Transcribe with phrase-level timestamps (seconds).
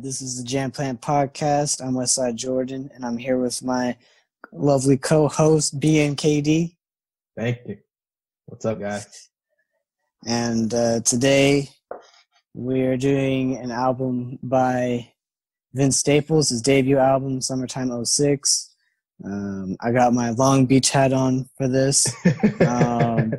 [0.00, 1.84] This is the Jam Planet Podcast.
[1.84, 3.96] I'm Wesside Jordan, and I'm here with my
[4.52, 6.76] lovely co-host BNKD.
[7.36, 7.78] Thank you.
[8.46, 9.06] What's up, guys?
[10.26, 11.68] And uh, today
[12.52, 15.12] we are doing an album by
[15.74, 18.74] Vince Staples, his debut album, Summertime 06.
[19.24, 22.06] Um, I got my Long Beach hat on for this.
[22.66, 23.32] Um,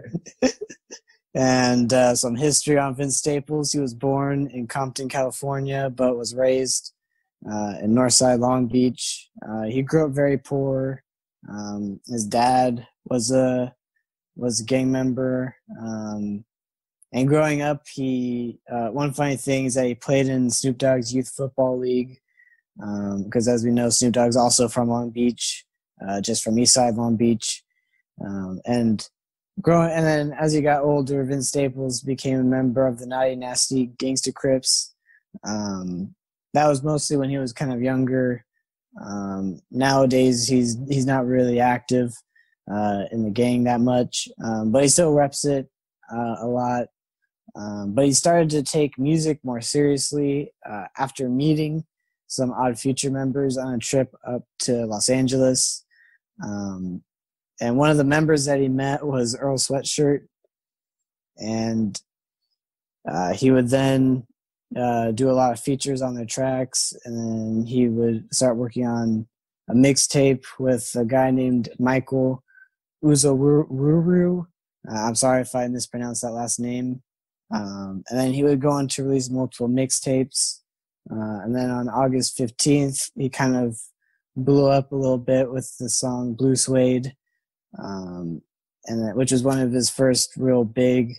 [1.36, 3.72] and uh, some history on Vince Staples.
[3.72, 6.94] He was born in Compton, California, but was raised
[7.46, 9.30] uh, in Northside Long Beach.
[9.48, 11.04] Uh, he grew up very poor.
[11.48, 13.74] Um, his dad was a
[14.36, 15.56] was a gang member.
[15.82, 16.46] Um,
[17.12, 21.14] and growing up, he uh, one funny thing is that he played in Snoop Dogg's
[21.14, 22.20] youth football league
[22.76, 25.66] because, um, as we know, Snoop Dogg's also from Long Beach,
[26.08, 27.64] uh, just from East Side Long Beach,
[28.24, 29.10] um, and
[29.62, 33.36] growing and then as he got older vince staples became a member of the naughty
[33.36, 34.94] nasty gangster crips.
[35.44, 36.16] Um,
[36.54, 38.46] that was mostly when he was kind of younger.
[39.04, 42.14] Um, nowadays he's he's not really active
[42.72, 45.70] uh, in the gang that much um, but he still reps it
[46.12, 46.88] uh, a lot.
[47.56, 51.84] Um, but he started to take music more seriously uh, after meeting
[52.28, 55.84] some odd future members on a trip up to los angeles.
[56.44, 57.04] Um,
[57.62, 60.28] and one of the members that he met was Earl Sweatshirt,
[61.38, 62.00] and
[63.08, 64.26] uh, he would then
[64.76, 68.86] uh, do a lot of features on their tracks, and then he would start working
[68.86, 69.28] on
[69.70, 72.44] a mixtape with a guy named Michael
[73.04, 74.46] Uzoruru.
[74.90, 77.02] Uh, I'm sorry if I mispronounced that last name.
[77.52, 80.60] Um, and then he would go on to release multiple mixtapes.
[81.12, 83.80] Uh, and then on August 15th, he kind of
[84.36, 87.16] blew up a little bit with the song Blue Suede
[87.78, 88.42] um,
[88.86, 91.16] and that, which was one of his first real big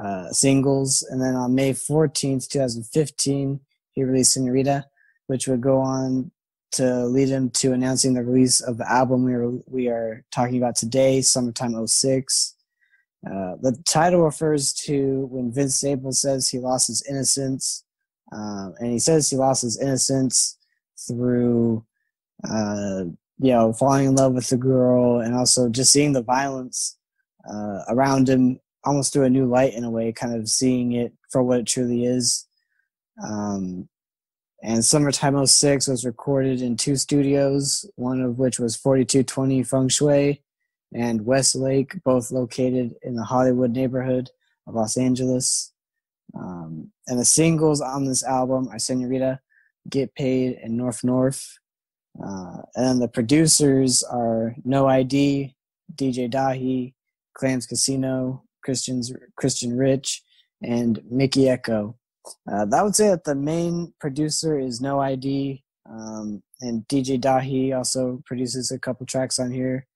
[0.00, 1.02] uh, singles.
[1.10, 3.60] And then on May 14th, 2015,
[3.92, 4.86] he released Senorita,
[5.26, 6.30] which would go on
[6.72, 10.56] to lead him to announcing the release of the album we are, we are talking
[10.56, 12.54] about today, Summertime 06.
[13.26, 17.84] Uh, the title refers to when Vince Staples says he lost his innocence,
[18.32, 20.56] um, and he says he lost his innocence
[21.06, 21.84] through
[22.48, 23.04] uh,
[23.40, 26.98] you know, falling in love with the girl and also just seeing the violence
[27.50, 31.12] uh, around him almost through a new light in a way, kind of seeing it
[31.30, 32.46] for what it truly is.
[33.22, 33.88] Um,
[34.62, 40.42] and Summertime 06 was recorded in two studios, one of which was 4220 Feng Shui
[40.94, 44.30] and Westlake, both located in the Hollywood neighborhood
[44.66, 45.72] of Los Angeles.
[46.34, 49.40] Um, and the singles on this album are Senorita,
[49.88, 51.58] Get Paid, and North North.
[52.24, 55.54] Uh, and the producers are No ID,
[55.94, 56.94] DJ Dahi,
[57.34, 60.22] Clams Casino, Christian's Christian Rich,
[60.62, 61.94] and Mikky Ekko.
[62.50, 67.76] Uh, I would say that the main producer is No ID, um, and DJ Dahi
[67.76, 69.86] also produces a couple tracks on here.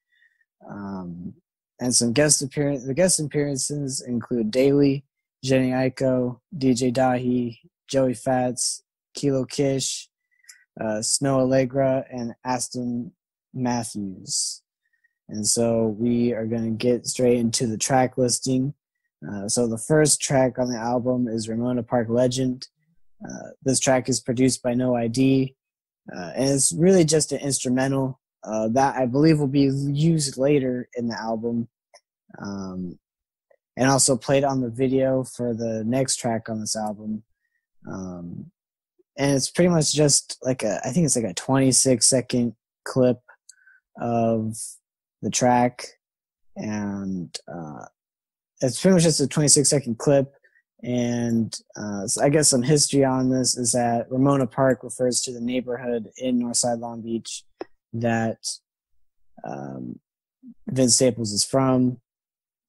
[0.68, 1.34] Um,
[1.80, 2.84] and some guest appearance.
[2.84, 5.04] The guest appearances include Daley,
[5.44, 7.58] Jhené Aiko, DJ Dahi,
[7.88, 8.82] Joey Fats,
[9.14, 10.08] Kilo Kish,
[10.80, 13.12] uh, Snoh Aalegra, and Aston
[13.52, 14.62] Matthews.
[15.28, 18.74] And so we are going to get straight into the track listing.
[19.26, 22.68] Uh, so the first track on the album is Ramona Park Legend.
[23.26, 25.54] Uh, this track is produced by No ID,
[26.14, 30.88] uh, and it's really just an instrumental uh, that I believe will be used later
[30.94, 31.68] in the album,
[32.38, 32.98] um,
[33.78, 37.22] and also played on the video for the next track on this album.
[37.91, 38.50] Um,
[39.16, 42.54] and it's pretty much just like a i think it's like a 26 second
[42.84, 43.20] clip
[44.00, 44.56] of
[45.22, 45.86] the track.
[46.56, 47.86] And uh,
[48.60, 50.32] it's pretty much just a 26 second clip.
[50.82, 55.33] And uh, so i guess some history on this is that ramona park refers to
[55.33, 57.42] the neighborhood in northside long beach
[57.94, 58.39] that
[59.44, 59.98] um,
[60.68, 61.98] vince staples is from.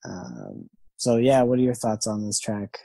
[0.06, 2.80] Um, so yeah what are your thoughts on this track?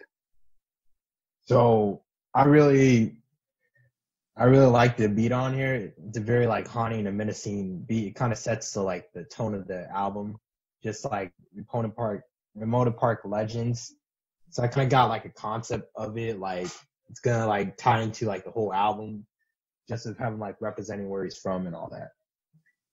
[1.46, 2.02] So
[2.35, 3.19] i really
[4.40, 5.92] I really like the beat on here.
[6.08, 8.06] It's a very like haunting and menacing beat.
[8.06, 10.38] It kind of sets the like the tone of the album,
[10.82, 12.22] just like Ramona Park,
[12.54, 13.94] Ramona Park Legends.
[14.48, 16.69] So I kind of got like a concept of it, like
[17.10, 19.26] it's gonna like tie into like the whole album,
[19.87, 22.12] just of having like representing where he's from and all that.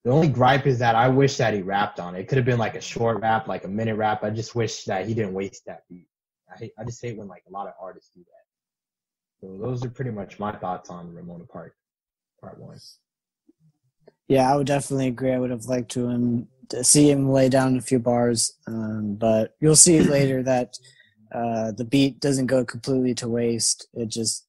[0.04, 2.20] The only gripe is that I wish that he rapped on it.
[2.20, 4.22] It could have been like a short rap, like a minute rap.
[4.22, 6.08] I just wish that he didn't waste that beat.
[6.54, 8.47] I hate, I just hate when like a lot of artists do that.
[9.42, 11.76] So those are pretty much my thoughts on Ramona Park,
[12.42, 12.78] part one.
[14.28, 15.32] Yeah, I would definitely agree.
[15.32, 19.16] I would have liked to him to see him lay down a few bars, um,
[19.16, 20.74] but you'll see later that
[21.32, 23.88] uh, the beat doesn't go completely to waste.
[23.94, 24.46] It just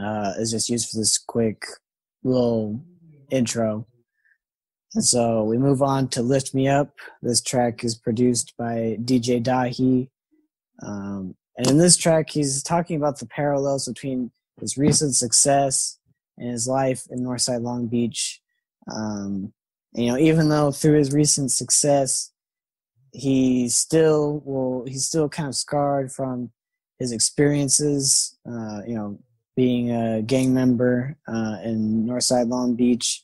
[0.00, 1.64] uh, is just used for this quick
[2.22, 2.80] little
[3.30, 3.86] intro.
[4.94, 6.92] And so we move on to Lift Me Up.
[7.22, 10.08] This track is produced by DJ Dahi.
[10.82, 14.30] Um, and in this track, he's talking about the parallels between
[14.62, 15.98] his recent success
[16.38, 18.40] and his life in Northside Long Beach.
[18.90, 19.52] Um,
[19.94, 22.32] and, you know, even though through his recent success,
[23.12, 26.50] he still will, he's still kind of scarred from
[26.98, 29.18] his experiences, uh, you know,
[29.54, 33.22] being a gang member uh, in Northside Long Beach,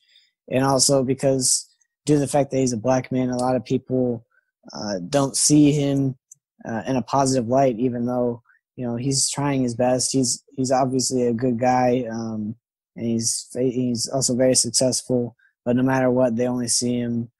[0.50, 1.66] and also because
[2.04, 4.26] due to the fact that he's a black man, a lot of people
[4.74, 6.18] uh, don't see him
[6.66, 8.42] uh, in a positive light, even though
[8.76, 10.12] you know he's trying his best.
[10.12, 12.56] He's he's obviously a good guy, um,
[12.96, 15.36] and he's he's also very successful.
[15.64, 17.30] But no matter what, they only see him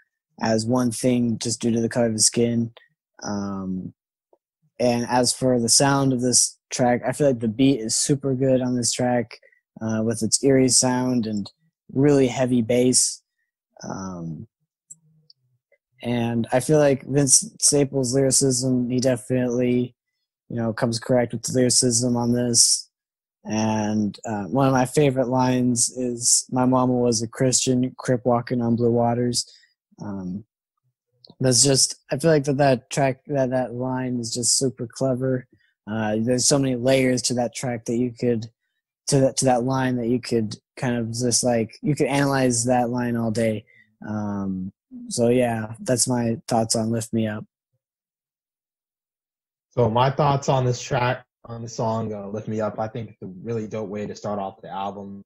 [0.41, 2.73] as one thing just due to the color of his skin.
[3.23, 3.95] Um,
[4.79, 8.35] and as for the sound of this track, I feel like the beat is super
[8.35, 9.39] good on this track
[9.81, 11.51] uh, with its eerie sound and
[11.93, 13.23] really heavy bass.
[13.83, 14.49] Um,
[16.03, 19.95] and I feel like Vince Staples' lyricism, he definitely,
[20.49, 22.91] you know, comes correct with the lyricism on this.
[23.45, 28.61] And uh, one of my favorite lines is, "My mama was a Christian, crip walking
[28.61, 29.51] on blue waters."
[30.03, 30.45] Um,
[31.41, 35.47] that's just, I feel like that that track, that that line is just super clever.
[35.91, 38.51] Uh, there's so many layers to that track that you could,
[39.09, 42.65] to that to that line that you could kind of just like you could analyze
[42.65, 43.65] that line all day.
[44.07, 44.73] Um,
[45.09, 47.45] so yeah, that's my thoughts on "Lift Me Up."
[49.71, 53.11] So my thoughts on this track, on the song uh, "Lift Me Up," I think
[53.11, 55.25] it's a really dope way to start off the album.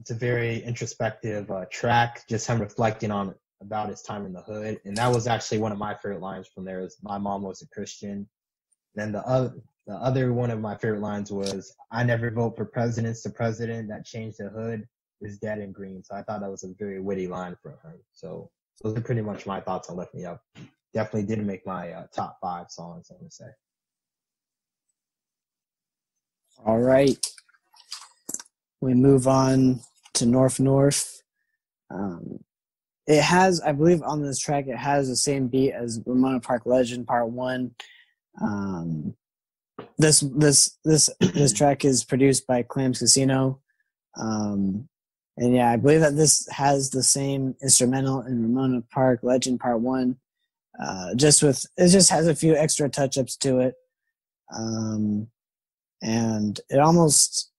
[0.00, 4.42] It's a very introspective uh, track, just him reflecting on about his time in the
[4.42, 6.80] hood, and that was actually one of my favorite lines from there.
[6.80, 8.28] Is my mom was a Christian.
[8.94, 9.54] Then the other,
[9.86, 13.22] the other one of my favorite lines was, "I never vote for presidents.
[13.22, 14.86] The president that changed the hood
[15.20, 18.00] is dead and green." So I thought that was a very witty line from him.
[18.12, 18.50] So
[18.82, 20.40] those are pretty much my thoughts on Lift Me Up.
[20.94, 23.44] Definitely didn't make my uh, top five songs, I'm going to say.
[26.64, 27.18] All right.
[28.80, 29.80] We move on
[30.14, 31.22] to North North.
[31.90, 32.40] Um,
[33.06, 36.66] it has, I believe, on this track, it has the same beat as Ramona Park
[36.66, 37.74] Legend Part One.
[38.40, 39.14] Um,
[39.96, 43.60] this this this this track is produced by Clams Casino.
[44.16, 44.88] Um,
[45.38, 49.80] and yeah, I believe that this has the same instrumental in Ramona Park Legend Part
[49.80, 50.16] One.
[50.82, 53.74] Uh, just with it just has a few extra touch ups to it.
[54.54, 55.28] Um,
[56.02, 57.50] and it almost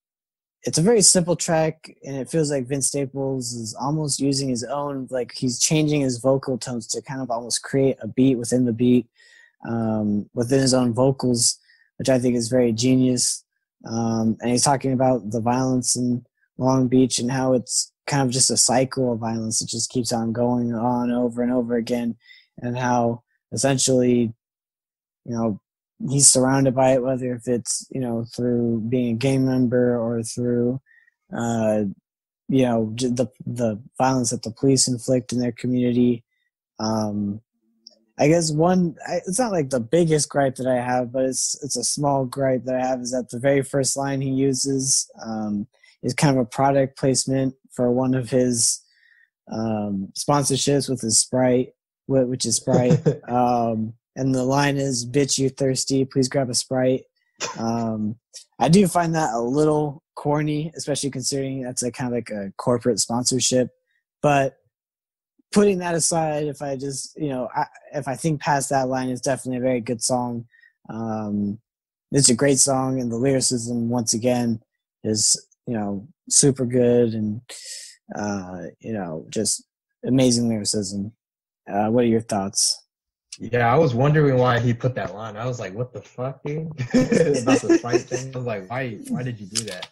[0.63, 4.63] it's a very simple track and it feels like Vince Staples is almost using his
[4.65, 8.65] own like he's changing his vocal tones to kind of almost create a beat within
[8.65, 9.07] the beat
[9.67, 11.59] um, within his own vocals,
[11.97, 13.43] which I think is very genius.
[13.85, 16.25] Um, and he's talking about the violence and
[16.59, 19.59] Long Beach and how it's kind of just a cycle of violence.
[19.59, 22.17] that just keeps on going on over and over again,
[22.61, 23.23] and how
[23.53, 24.33] essentially,
[25.25, 25.61] you know,
[26.09, 30.21] he's surrounded by it, whether if it's you know through being a gang member or
[30.21, 30.81] through,
[31.35, 31.83] uh,
[32.49, 36.23] you know, the the violence that the police inflict in their community.
[36.79, 37.41] Um,
[38.21, 41.77] I guess one, it's not like the biggest gripe that I have, but it's it's
[41.77, 45.09] a small gripe that I have is that the very first line he uses.
[45.23, 45.67] Um,
[46.03, 48.81] is kind of a product placement for one of his
[49.51, 51.73] um, sponsorships with his Sprite,
[52.07, 53.05] which is Sprite.
[53.29, 56.05] um, and the line is, "Bitch, you thirsty?
[56.05, 57.03] Please grab a Sprite."
[57.57, 58.15] Um,
[58.59, 62.51] I do find that a little corny, especially considering that's a kind of like a
[62.57, 63.69] corporate sponsorship.
[64.21, 64.57] But
[65.51, 69.09] putting that aside, if I just you know, I, if I think past that line,
[69.09, 70.45] it's definitely a very good song.
[70.89, 71.59] Um,
[72.11, 74.61] it's a great song, and the lyricism once again
[75.03, 77.41] is you know, super good and,
[78.15, 79.63] uh, you know, just
[80.03, 81.11] amazing lyricism.
[81.71, 82.87] Uh, what are your thoughts?
[83.37, 85.37] Yeah, I was wondering why he put that line.
[85.37, 88.33] I was like, "What the fuck, dude?" About the fight thing.
[88.33, 88.97] I was like, "Why?
[89.09, 89.89] Why did you do that?"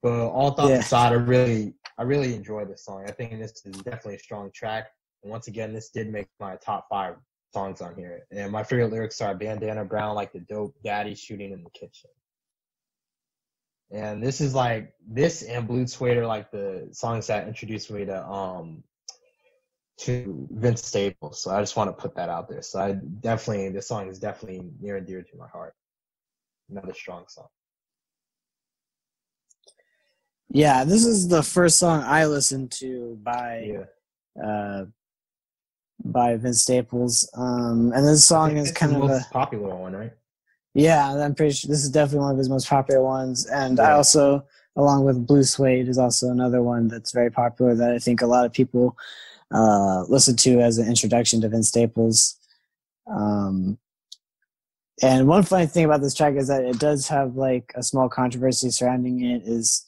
[0.00, 0.78] But all thoughts yeah.
[0.78, 3.04] aside, I really, I really enjoy this song.
[3.06, 4.86] I think this is definitely a strong track.
[5.22, 7.16] And once again, this did make my top five
[7.52, 8.22] songs on here.
[8.30, 12.10] And my favorite lyrics are "Bandana Brown," like the dope daddy shooting in the kitchen.
[13.90, 18.26] And this is like this and Blue Suede like the songs that introduced me to
[18.26, 18.82] um
[19.98, 21.42] to Vince Staples.
[21.42, 22.62] So I just want to put that out there.
[22.62, 25.74] So I definitely this song is definitely near and dear to my heart.
[26.70, 27.48] Another strong song.
[30.50, 33.72] Yeah, this is the first song I listened to by
[34.36, 34.44] yeah.
[34.44, 34.84] uh
[36.04, 37.28] by Vince Staples.
[37.34, 40.12] Um and this song is kind of a popular one, right?
[40.78, 43.46] Yeah, I'm pretty sure this is definitely one of his most popular ones.
[43.46, 43.88] And yeah.
[43.88, 47.98] I also along with Blue Suede is also another one that's very popular that I
[47.98, 48.96] think a lot of people
[49.52, 52.38] uh, listen to as an introduction to Vince Staples.
[53.10, 53.76] Um,
[55.02, 58.08] and one funny thing about this track is that it does have like a small
[58.08, 59.42] controversy surrounding it.
[59.46, 59.84] Is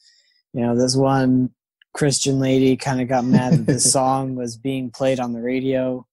[0.52, 1.50] you know this one
[1.94, 6.04] Christian lady kind of got mad that this song was being played on the radio,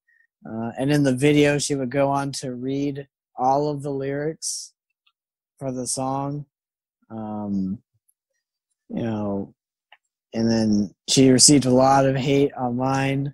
[0.48, 3.08] uh, and in the video she would go on to read
[3.38, 4.74] all of the lyrics
[5.60, 6.46] for the song.
[7.10, 7.80] Um,
[8.90, 9.54] you know,
[10.34, 13.34] and then she received a lot of hate online.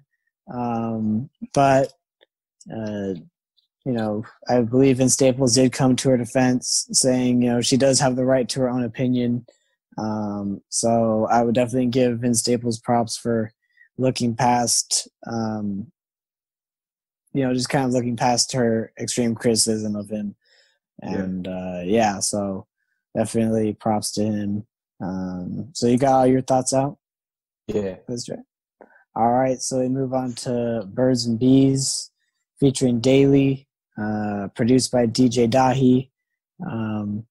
[0.53, 1.91] Um, but
[2.73, 3.13] uh,
[3.85, 7.75] you know, I believe Vince Staples did come to her defense, saying, you know, she
[7.75, 9.45] does have the right to her own opinion.
[9.97, 13.51] Um, so I would definitely give Vince Staples props for
[13.97, 15.91] looking past, um,
[17.33, 20.35] you know, just kind of looking past her extreme criticism of him.
[21.01, 22.67] And yeah, uh, yeah so
[23.15, 24.65] definitely props to him.
[25.01, 26.97] Um, so you got all your thoughts out?
[27.67, 27.95] Yeah.
[28.07, 28.39] That's right.
[29.15, 32.09] All right, so we move on to Birds and Bees
[32.59, 36.09] featuring Daley, uh, produced by DJ Dahi.
[36.65, 37.27] Um,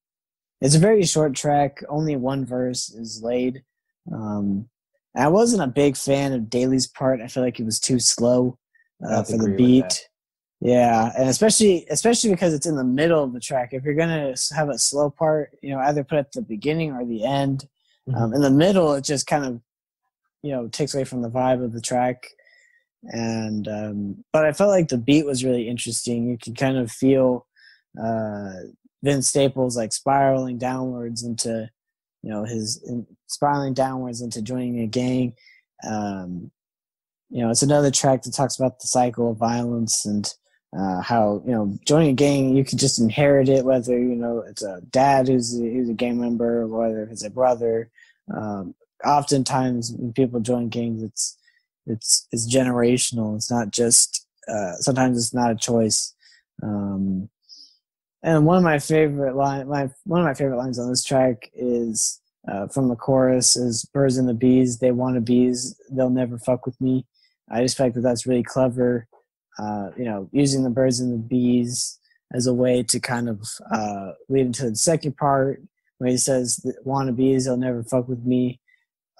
[0.61, 3.65] it's a very short track, only one verse is laid.
[4.13, 4.69] Um,
[5.17, 7.21] I wasn't a big fan of Daley's part.
[7.21, 8.59] I feel like it was too slow
[9.09, 10.09] uh, for the beat.
[10.61, 13.71] Yeah, and especially especially because it's in the middle of the track.
[13.73, 17.05] If you're gonna have a slow part, you know, either put at the beginning or
[17.05, 17.69] the end.
[18.09, 18.23] Mm-hmm.
[18.23, 19.61] Um, in the middle, it just kind of,
[20.43, 22.27] you know, takes away from the vibe of the track.
[23.05, 26.29] And um, but I felt like the beat was really interesting.
[26.29, 27.47] You could kind of feel
[28.01, 28.53] uh,
[29.03, 31.69] Vince Staples like spiraling downwards into,
[32.23, 35.35] you know, his in, spiraling downwards into joining a gang.
[35.89, 36.53] Um,
[37.33, 40.33] you know, it's another track that talks about the cycle of violence and
[40.79, 44.43] uh, how you know joining a gang you can just inherit it whether you know
[44.49, 47.91] it's a dad who's a, who's a gang member whether it's a brother.
[48.33, 48.75] Um,
[49.05, 51.39] oftentimes when people join gangs it's
[51.87, 53.35] it's it's generational.
[53.37, 56.15] It's not just uh, sometimes it's not a choice.
[56.63, 57.29] Um,
[58.23, 61.51] and one of my favorite line my one of my favorite lines on this track
[61.55, 66.11] is uh, from the chorus is birds and the bees they want to bees they'll
[66.11, 67.05] never fuck with me
[67.51, 69.07] i just like that that's really clever
[69.59, 71.99] uh, you know, using the birds and the bees
[72.33, 75.63] as a way to kind of uh, lead into the second part
[75.99, 78.61] where he says, "Wannabes, they'll never fuck with me."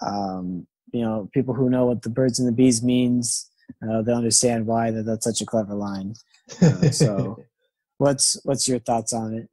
[0.01, 3.51] Um, you know, people who know what the birds and the bees means,
[3.87, 6.15] uh, they understand why that that's such a clever line.
[6.61, 7.37] Uh, so,
[7.99, 9.49] what's what's your thoughts on it?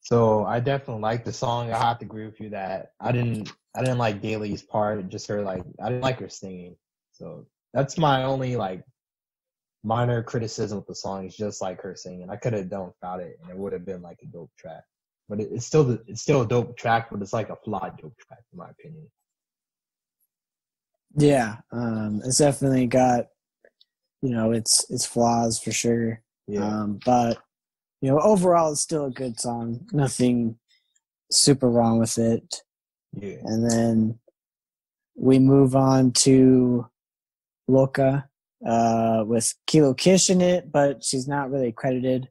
[0.00, 1.72] So I definitely like the song.
[1.72, 5.26] I have to agree with you that I didn't I didn't like Daley's part, just
[5.28, 6.76] her like I didn't like her singing.
[7.12, 8.84] So that's my only like
[9.84, 12.30] minor criticism with the song is just like her singing.
[12.30, 14.84] I could have done without it, and it would have been like a dope track.
[15.28, 18.16] But it, it's still it's still a dope track, but it's like a flawed dope
[18.18, 19.10] track in my opinion.
[21.16, 23.26] Yeah, um, it's definitely got
[24.22, 26.22] you know its its flaws for sure.
[26.46, 26.66] Yeah.
[26.66, 27.38] Um, but
[28.00, 29.86] you know overall it's still a good song.
[29.92, 30.58] Nothing
[31.30, 32.62] super wrong with it.
[33.14, 33.36] Yeah.
[33.44, 34.18] And then
[35.14, 36.88] we move on to
[37.72, 38.28] Loca
[38.66, 42.28] uh, with Kilo Kish in it, but she's not really credited.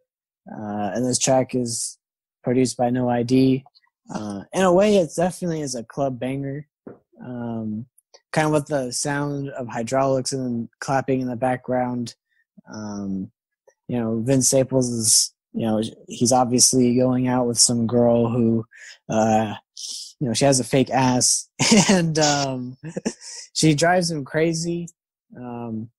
[0.50, 1.98] Uh, and this track is
[2.44, 3.64] produced by No ID.
[4.14, 6.68] Uh, in a way, it definitely is a club banger.
[7.24, 7.86] Um,
[8.32, 12.16] kind of with the sound of hydraulics and clapping in the background.
[12.72, 13.32] Um,
[13.88, 18.66] you know, Vince Staples is, you know, he's obviously going out with some girl who,
[19.10, 19.54] uh,
[20.20, 21.50] you know, she has a fake ass
[21.90, 22.78] and um,
[23.54, 24.88] she drives him crazy.
[25.38, 25.90] Um,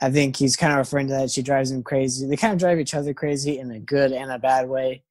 [0.00, 1.30] I think he's kind of referring to that.
[1.30, 2.26] She drives him crazy.
[2.26, 5.02] They kind of drive each other crazy in a good and a bad way.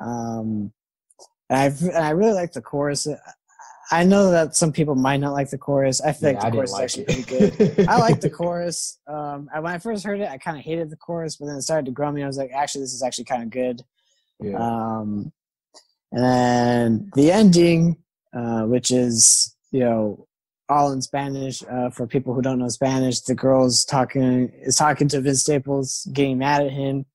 [0.00, 0.72] Um,
[1.48, 3.06] and I I really like the chorus.
[3.90, 6.00] I know that some people might not like the chorus.
[6.00, 7.56] I feel yeah, like the chorus like is actually it.
[7.56, 7.88] pretty good.
[7.88, 8.98] I like the chorus.
[9.06, 11.62] Um, when I first heard it, I kind of hated the chorus, but then it
[11.62, 12.22] started to grow me.
[12.22, 13.82] I was like, actually, this is actually kind of good.
[14.40, 14.56] Yeah.
[14.56, 15.30] Um,
[16.10, 17.98] and then the ending,
[18.34, 20.26] uh, which is you know
[20.72, 21.62] all in Spanish.
[21.70, 26.08] Uh, for people who don't know Spanish, the girl's talking is talking to Vince Staples,
[26.12, 27.06] getting mad at him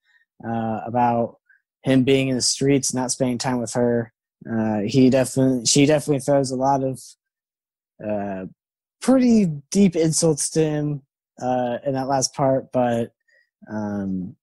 [0.45, 1.37] uh, about
[1.83, 4.13] him being in the streets, not spending time with her.
[4.49, 7.01] Uh, he definitely, she definitely throws a lot of
[8.05, 8.45] uh,
[9.01, 11.01] pretty deep insults to him
[11.41, 13.11] uh, in that last part, but
[13.71, 14.35] um,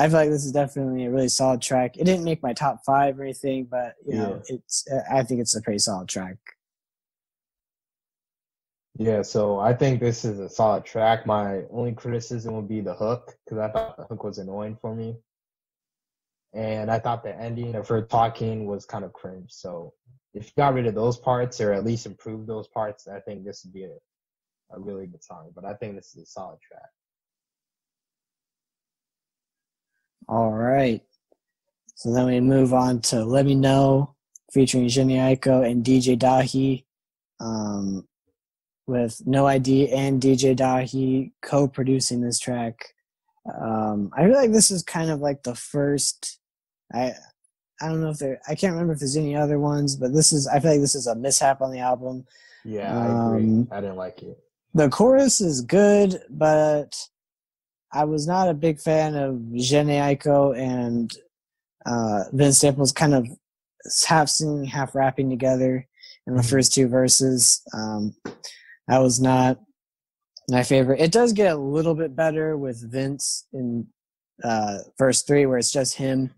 [0.00, 1.96] I feel like this is definitely a really solid track.
[1.96, 4.56] It didn't make my top five or anything, but you know, yeah.
[4.56, 6.36] it's I think it's a pretty solid track.
[8.96, 11.26] Yeah, so I think this is a solid track.
[11.26, 14.94] My only criticism would be the hook because I thought the hook was annoying for
[14.94, 15.16] me,
[16.52, 19.50] and I thought the ending of her talking was kind of cringe.
[19.50, 19.94] So
[20.32, 23.44] if you got rid of those parts or at least improve those parts, I think
[23.44, 23.96] this would be a,
[24.70, 25.50] a really good song.
[25.54, 26.90] But I think this is a solid track.
[30.28, 31.02] All right.
[31.96, 34.14] So then we move on to Let Me Know
[34.52, 36.84] featuring Jhené Aiko and DJ Dahi.
[37.40, 38.06] Um,
[38.86, 42.94] with No ID and DJ Dahi co-producing this track.
[43.60, 46.38] Um, I feel like this is kind of like the first.
[46.92, 47.12] I
[47.80, 48.40] I don't know if there.
[48.48, 50.46] I can't remember if there's any other ones, but this is.
[50.46, 52.24] I feel like this is a mishap on the album.
[52.64, 53.44] Yeah, I agree.
[53.44, 54.38] Um, I didn't like it.
[54.74, 56.96] The chorus is good, but
[57.92, 61.14] I was not a big fan of Jhené Aiko and
[61.86, 63.28] uh, Vince Staples kind of
[64.06, 65.86] half singing, half rapping together
[66.26, 66.50] in the mm-hmm.
[66.50, 67.62] first two verses.
[67.72, 68.16] Um,
[68.88, 69.60] that was not
[70.48, 71.00] my favorite.
[71.00, 73.86] It does get a little bit better with Vince in
[74.42, 76.30] uh, verse three, where it's just him.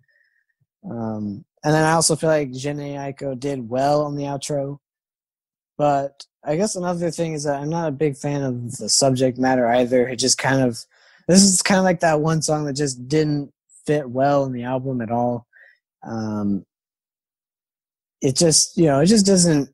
[0.89, 4.79] Um, and then I also feel like Jhené Aiko did well on the outro.
[5.77, 9.39] But I guess another thing is that I'm not a big fan of the subject
[9.39, 10.07] matter either.
[10.07, 10.79] It just kind of
[11.27, 13.53] this is kind of like that one song that just didn't
[13.85, 15.47] fit well in the album at all.
[16.05, 16.65] Um,
[18.23, 19.71] it just you know it just doesn't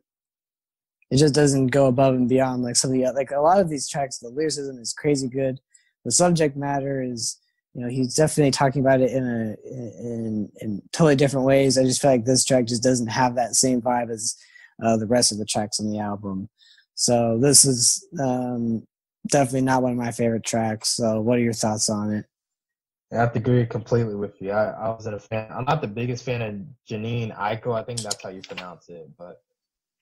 [1.13, 3.69] it just doesn't go above and beyond like some of the like a lot of
[3.69, 4.17] these tracks.
[4.17, 5.61] The lyricism is crazy good.
[6.07, 7.39] The subject matter is
[7.75, 11.77] you know he's definitely talking about it in a in in totally different ways.
[11.77, 14.37] I just feel like this track just doesn't have that same vibe as
[14.83, 16.49] uh, the rest of the tracks on the album.
[16.95, 18.87] So this is um,
[19.29, 20.97] definitely not one of my favorite tracks.
[20.97, 22.25] So what are your thoughts on it?
[23.13, 24.53] I have to agree completely with you.
[24.53, 25.47] I, I wasn't a fan.
[25.55, 26.55] I'm not the biggest fan of
[26.91, 27.79] Janine Aiko.
[27.79, 29.43] I think that's how you pronounce it, but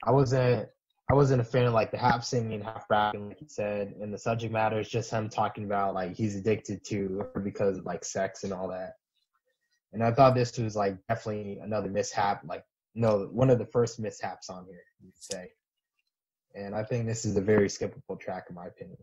[0.05, 0.69] I wasn't
[1.11, 3.95] I wasn't a fan of like the half singing, half rapping, like you said.
[4.01, 7.85] And the subject matter is just him talking about like he's addicted to because of
[7.85, 8.95] like sex and all that.
[9.93, 13.99] And I thought this was like definitely another mishap, like no, one of the first
[13.99, 15.51] mishaps on here, you'd say.
[16.55, 18.99] And I think this is a very skippable track in my opinion.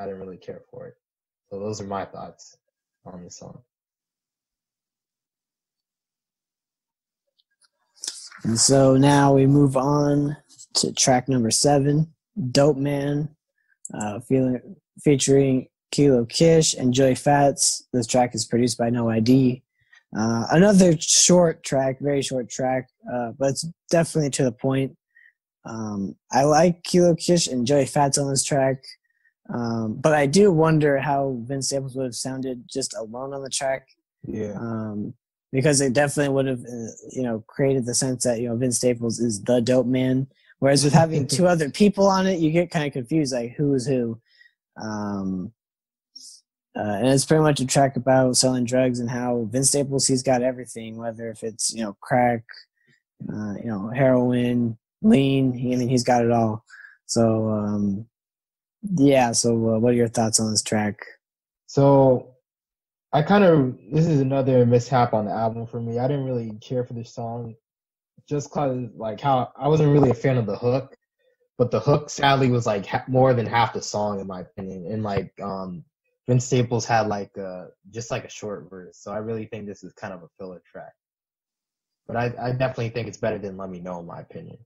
[0.00, 0.94] I didn't really care for it.
[1.50, 2.56] So those are my thoughts
[3.04, 3.60] on the song.
[8.44, 10.38] And so now we move on
[10.80, 12.12] to track number seven,
[12.50, 13.28] Dope Man,
[13.94, 17.86] uh, feeling, featuring Kilo Kish and Joey Fats.
[17.92, 19.62] This track is produced by No ID.
[20.16, 24.96] Uh, another short track, very short track, uh, but it's definitely to the point.
[25.64, 28.82] Um, I like Kilo Kish and Joey Fats on this track,
[29.52, 33.50] um, but I do wonder how Vince Staples would have sounded just alone on the
[33.50, 33.86] track.
[34.26, 34.54] Yeah.
[34.54, 35.14] Um,
[35.52, 38.76] because it definitely would have, uh, you know, created the sense that you know Vince
[38.76, 40.26] Staples is the dope man.
[40.60, 43.74] Whereas with having two other people on it, you get kind of confused, like who
[43.74, 44.20] is who.
[44.80, 45.52] Um,
[46.76, 50.22] uh, and it's pretty much a track about selling drugs and how Vince Staples he's
[50.22, 52.44] got everything, whether if it's you know crack,
[53.28, 55.52] uh, you know heroin, lean.
[55.52, 56.64] He, I mean he's got it all.
[57.06, 58.06] So um,
[58.94, 59.32] yeah.
[59.32, 61.00] So uh, what are your thoughts on this track?
[61.66, 62.36] So
[63.12, 65.98] I kind of this is another mishap on the album for me.
[65.98, 67.56] I didn't really care for this song
[68.30, 70.96] just cause like how I wasn't really a fan of the hook,
[71.58, 74.86] but the hook sadly was like ha- more than half the song in my opinion.
[74.86, 75.84] And like um
[76.28, 79.82] Vince Staples had like uh just like a short verse, so I really think this
[79.82, 80.92] is kind of a filler track.
[82.06, 84.58] But I, I definitely think it's better than Let Me Know in my opinion.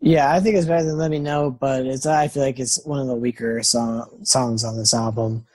[0.00, 2.84] Yeah, I think it's better than Let Me Know, but it's I feel like it's
[2.84, 5.46] one of the weaker song, songs on this album.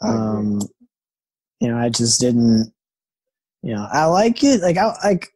[0.00, 0.60] Um,
[1.60, 2.72] you know, I just didn't
[3.62, 4.60] you know, I like it.
[4.60, 5.28] Like I like,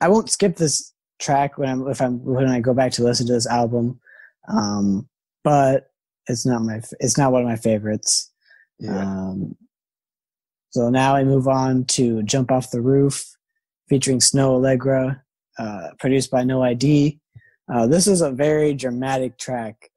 [0.00, 3.26] I won't skip this track when I'm if I'm when I go back to listen
[3.26, 4.00] to this album,
[4.48, 5.08] um,
[5.44, 5.90] but
[6.26, 8.30] it's not my it's not one of my favorites.
[8.78, 9.00] Yeah.
[9.00, 9.56] Um,
[10.70, 13.24] so now I move on to "Jump Off the Roof,"
[13.88, 15.20] featuring Snoh Aalegra
[15.58, 17.18] uh, produced by No ID.
[17.72, 19.90] Uh, this is a very dramatic track.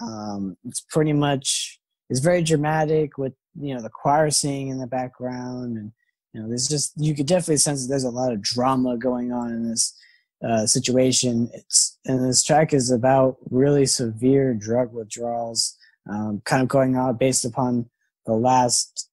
[0.00, 4.86] Um, it's pretty much it's very dramatic with you know the choir singing in the
[4.86, 5.92] background and
[6.32, 9.32] you know, there's just you could definitely sense that there's a lot of drama going
[9.32, 9.98] on in this
[10.46, 11.50] uh, situation.
[11.52, 15.76] It's and this track is about really severe drug withdrawals,
[16.10, 17.88] um, kind of going on based upon
[18.26, 19.10] the last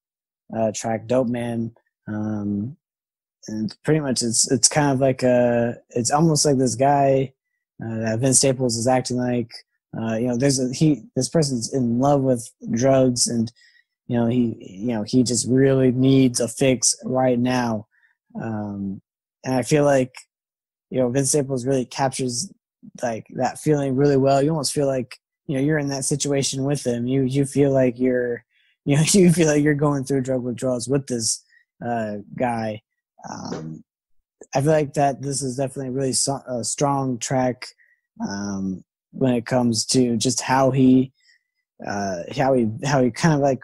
[0.55, 1.71] uh, track, "Dope Man."
[2.08, 2.77] Um,
[3.47, 7.34] and pretty much, it's it's kind of like a it's almost like this guy
[7.84, 9.51] uh, that Vince Staples is acting like.
[9.99, 11.03] Uh, you know, there's a he.
[11.15, 13.51] This person's in love with drugs and
[14.10, 17.88] you know he you know he just really needs a fix right now.
[18.39, 19.02] Um,
[19.45, 20.13] and i feel like
[20.89, 22.52] you know vince staples really captures
[23.02, 24.41] like that feeling really well.
[24.41, 25.17] You almost feel like
[25.48, 27.08] you know you're in that situation with him.
[27.08, 28.43] You you feel like you're
[28.86, 31.43] you know you feel like you're going through drug withdrawals with this
[31.86, 32.82] uh, guy.
[33.30, 33.84] Um,
[34.56, 37.67] I feel like that this is definitely really so, a strong track
[38.28, 41.12] um, when it comes to just how he
[41.86, 43.60] uh, how he how he kind of like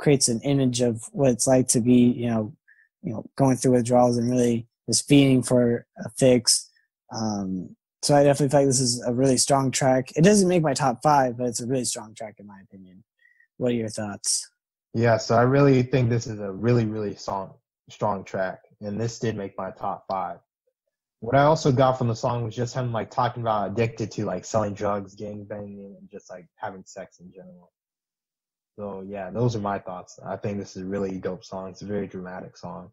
[0.00, 2.52] creates an image of what it's like to be you know
[3.02, 6.68] you know going through withdrawals and really just feeding for a fix.
[7.14, 10.10] Um, so I definitely feel like this is a really strong track.
[10.16, 13.04] It doesn't make my top five, but it's a really strong track in my opinion.
[13.58, 14.50] What are your thoughts?
[14.94, 17.52] Yeah, so I really think this is a really, really strong,
[17.90, 20.38] strong track, and this did make my top five.
[21.20, 24.24] What I also got from the song was just him like talking about addicted to
[24.24, 27.70] like selling drugs, gang banging, and just like having sex in general.
[28.80, 30.18] So yeah, those are my thoughts.
[30.24, 31.68] I think this is a really dope song.
[31.68, 32.90] It's a very dramatic song.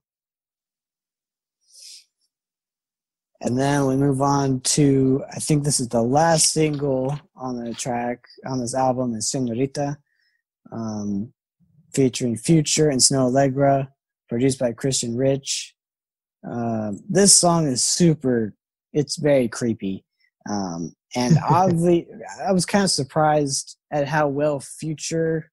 [3.39, 7.73] And then we move on to I think this is the last single on the
[7.73, 9.97] track on this album is Senorita,
[10.73, 11.31] um,
[11.93, 13.87] featuring Future and Snoh Aalegra,
[14.27, 15.73] produced by Christian Rich.
[16.45, 18.53] Um, this song is super.
[18.91, 20.03] It's very creepy,
[20.49, 22.09] um, and oddly,
[22.45, 25.49] I was kind of surprised at how well Future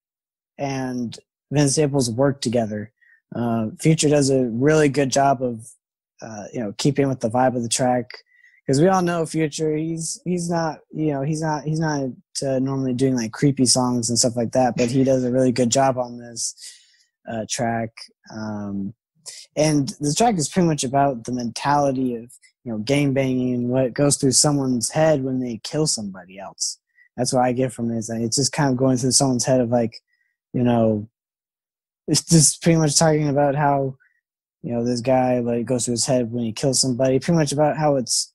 [0.58, 1.18] and
[1.50, 2.92] Vince Staples work together.
[3.34, 5.66] Uh, Future does a really good job of
[6.22, 8.10] uh, you know, keeping with the vibe of the track.
[8.66, 12.04] Because we all know Future, he's he's not you know he's not he's not
[12.42, 15.52] uh, normally doing like creepy songs and stuff like that, but he does a really
[15.52, 16.54] good job on this
[17.30, 17.90] uh, track.
[18.34, 18.94] Um,
[19.54, 22.32] and the track is pretty much about the mentality of
[22.64, 26.78] you know gang banging and what goes through someone's head when they kill somebody else.
[27.18, 27.98] That's what I get from it.
[27.98, 30.00] Is it's just kind of going through someone's head of like,
[30.54, 31.06] you know,
[32.08, 33.96] it's just pretty much talking about how
[34.62, 37.52] you know this guy like goes to his head when he kills somebody pretty much
[37.52, 38.32] about how it's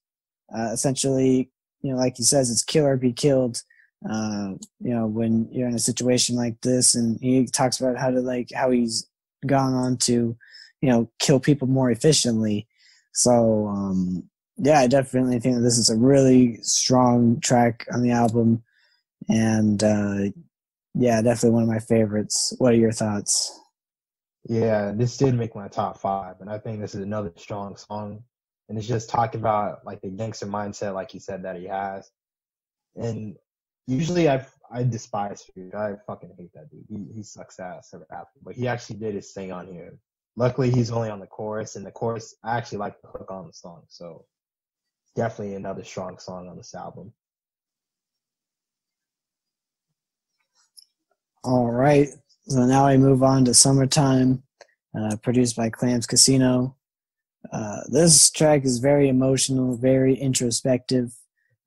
[0.56, 1.50] uh, essentially
[1.82, 3.64] you know like he says it's kill or be killed
[4.10, 6.96] uh, you know when you're in a situation like this.
[6.96, 9.08] And he talks about how to like how he's
[9.46, 10.38] gone on to
[10.82, 12.68] you know kill people more efficiently.
[13.14, 14.24] So um
[14.62, 18.64] yeah i definitely think that this is a really strong track on the album.
[19.28, 20.32] And uh
[20.96, 23.60] yeah definitely one of my favorites what are your thoughts
[24.48, 28.24] yeah, this did make my top five, and I think this is another strong song.
[28.70, 32.10] And it's just talking about like the gangster mindset, like he said that he has.
[32.96, 33.36] And
[33.88, 35.78] usually I I despise Future.
[35.78, 36.86] I fucking hate that dude.
[36.88, 38.30] He he sucks ass at rapper.
[38.44, 39.98] But he actually did his thing on here.
[40.36, 43.48] Luckily he's only on the chorus, and the chorus I actually like the hook on
[43.48, 43.84] the song.
[43.88, 44.26] So
[45.16, 47.12] definitely another strong song on this album.
[51.44, 52.10] All right.
[52.48, 54.44] So now I move on to Summertime,
[54.98, 56.76] uh, produced by Clams Casino.
[57.54, 61.14] Uh, this track is very emotional, very introspective.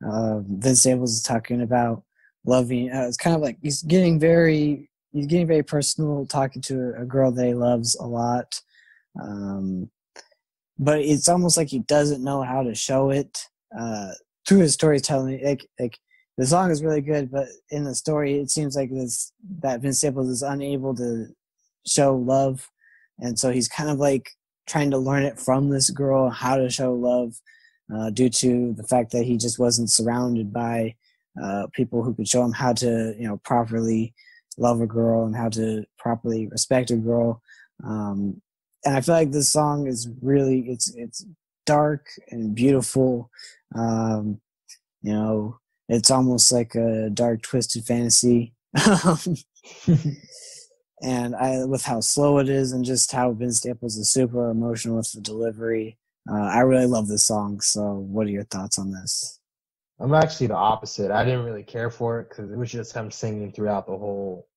[0.06, 2.02] Uh, Vince Staples is talking about
[2.44, 2.92] loving.
[2.92, 7.06] Uh, it's kind of like he's getting very, he's getting very personal, talking to a
[7.06, 8.60] girl that he loves a lot.
[9.22, 9.90] Um,
[10.78, 13.46] but it's almost like he doesn't know how to show it
[13.78, 14.10] uh,
[14.46, 15.42] through his storytelling.
[15.42, 15.98] Like, like
[16.38, 19.98] the song is really good, but in the story, it seems like this that Vince
[19.98, 21.26] Staples is unable to
[21.86, 22.70] show love,
[23.18, 24.30] and so he's kind of like
[24.66, 27.34] trying to learn it from this girl how to show love,
[27.94, 30.94] uh, due to the fact that he just wasn't surrounded by
[31.42, 34.14] uh, people who could show him how to, you know, properly
[34.58, 37.42] love a girl and how to properly respect a girl.
[37.84, 38.40] Um,
[38.84, 41.24] and I feel like this song is really it's it's
[41.66, 43.30] dark and beautiful.
[43.74, 44.40] Um,
[45.02, 45.58] you know,
[45.92, 48.54] it's almost like a dark twisted fantasy.
[51.02, 54.96] And i with how slow it is and just how vince staples is super emotional
[54.96, 55.98] with the delivery
[56.30, 57.60] uh, i really love this song.
[57.60, 59.40] So what are your thoughts on this?
[59.98, 61.10] I'm actually the opposite.
[61.10, 64.48] I didn't really care for it because it was just him singing throughout the whole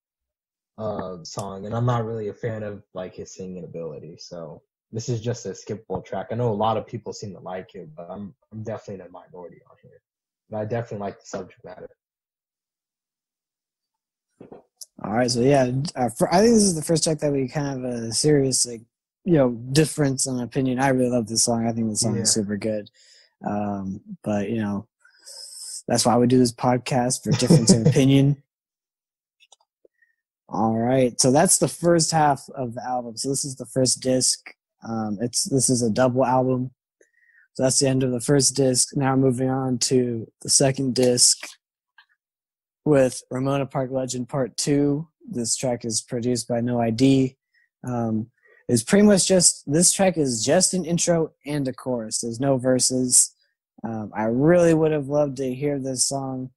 [0.78, 4.18] uh, song and i'm not really a fan of like his singing ability.
[4.20, 6.28] So this is just a skippable track.
[6.32, 9.10] I know a lot of people seem to like it but i'm i'm definitely in
[9.10, 10.02] a minority on here
[10.50, 11.90] but I definitely like the subject matter.
[15.04, 17.48] All right, so yeah, uh, for, I think this is the first track that we
[17.48, 18.82] kind of a serious like
[19.26, 20.80] you know difference in opinion.
[20.80, 21.68] I really love this song.
[21.68, 22.22] I think the song yeah.
[22.22, 22.90] is super good.
[23.46, 24.88] Um, but you know,
[25.88, 28.42] that's why we do this podcast for difference in opinion.
[30.48, 33.18] All right, so that's the first half of the album.
[33.18, 34.50] So this is the first disc.
[34.88, 36.72] Um, it's this is a double album.
[37.56, 38.96] So that's the end of the first disc.
[38.98, 41.38] Now moving on to the second disc
[42.84, 45.08] with Ramona Park Legend Part 2.
[45.30, 47.38] This track is produced by No ID.
[47.88, 48.28] Um,
[48.68, 52.20] it's pretty much just, this track is just an intro and a chorus.
[52.20, 53.34] There's no verses.
[53.86, 56.50] Um, I really would have loved to hear this song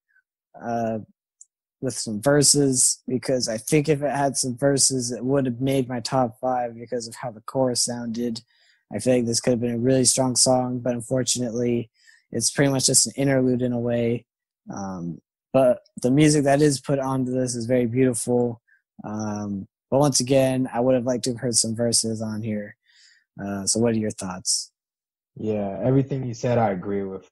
[0.60, 0.98] uh,
[1.80, 5.88] with some verses because I think if it had some verses, it would have made
[5.88, 8.42] my top five because of how the chorus sounded.
[8.92, 11.90] I feel like this could have been a really strong song, but unfortunately,
[12.30, 14.24] it's pretty much just an interlude in a way.
[14.72, 15.20] Um,
[15.52, 18.60] but the music that is put onto this is very beautiful.
[19.04, 22.76] Um, but once again, I would have liked to have heard some verses on here.
[23.42, 24.72] Uh, so, what are your thoughts?
[25.36, 27.28] Yeah, everything you said, I agree with.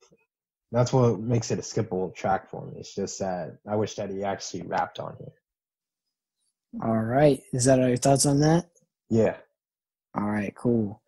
[0.72, 2.78] That's what makes it a skippable track for me.
[2.78, 5.32] It's just that I wish that he actually rapped on here.
[6.82, 7.40] All right.
[7.52, 8.66] Is that all your thoughts on that?
[9.08, 9.36] Yeah.
[10.16, 11.02] All right, cool.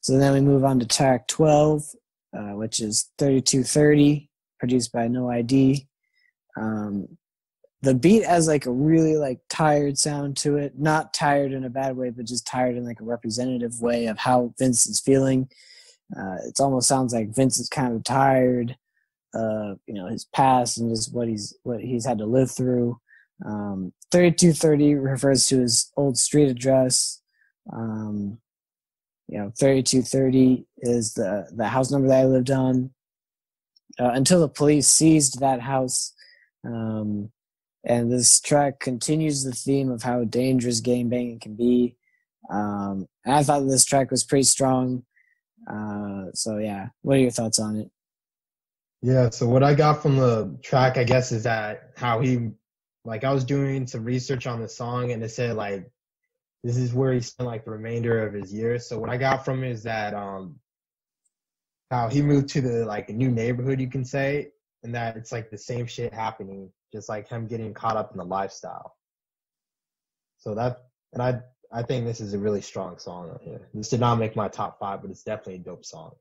[0.00, 1.84] So then we move on to track 12,
[2.36, 5.86] uh, which is 3230, produced by No ID.
[6.56, 7.16] Um,
[7.82, 10.78] the beat has like a really like tired sound to it.
[10.78, 14.18] Not tired in a bad way but just tired in like a representative way of
[14.18, 15.48] how vince is feeling.
[16.14, 18.76] Uh, it almost sounds like vince is kind of tired
[19.34, 22.98] uh, you know his past and just what he's what he's had to live through.
[23.44, 27.22] Um, 3230 refers to his old street address.
[27.72, 28.38] Um,
[29.30, 32.90] you know 3230 is the the house number that i lived on
[33.98, 36.12] uh, until the police seized that house
[36.66, 37.30] um,
[37.84, 41.96] and this track continues the theme of how dangerous game banging can be.
[42.50, 45.04] Um, I thought this track was pretty strong.
[45.70, 47.90] Uh, so yeah, what are your thoughts on it?
[49.02, 52.50] Yeah, so what I got from the track, I guess, is that how he,
[53.06, 55.90] like, I was doing some research on the song, and it said like,
[56.62, 58.86] this is where he spent like the remainder of his years.
[58.86, 60.58] So what I got from is that um,
[61.90, 64.48] how he moved to the like a new neighborhood, you can say,
[64.82, 68.18] and that it's like the same shit happening just like him getting caught up in
[68.18, 68.96] the lifestyle.
[70.38, 71.40] So that, and I,
[71.72, 73.68] I think this is a really strong song on here.
[73.74, 76.12] This did not make my top five, but it's definitely a dope song.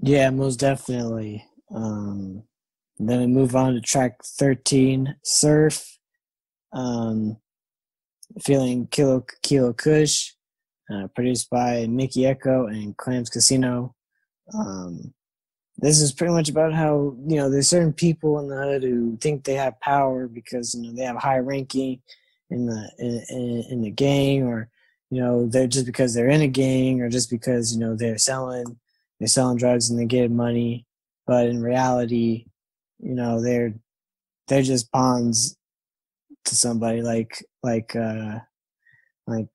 [0.00, 1.44] Yeah, most definitely.
[1.74, 2.44] Um,
[2.98, 5.97] then we move on to track 13, Surf.
[6.72, 7.36] Um,
[8.42, 10.36] feeling Kilo Kilo Kish,
[10.92, 13.94] uh, produced by Mikky Ekko and Clams Casino.
[14.54, 15.14] Um,
[15.78, 19.16] this is pretty much about how you know there's certain people in the hood who
[19.18, 22.00] think they have power because you know they have high ranking
[22.50, 24.68] in the in, in the gang or
[25.10, 28.18] you know they're just because they're in a gang or just because you know they're
[28.18, 28.78] selling
[29.18, 30.86] they're selling drugs and they get money
[31.26, 32.46] but in reality
[32.98, 33.74] you know they're
[34.48, 35.56] they're just pawns
[36.48, 38.38] to somebody like like uh
[39.26, 39.48] like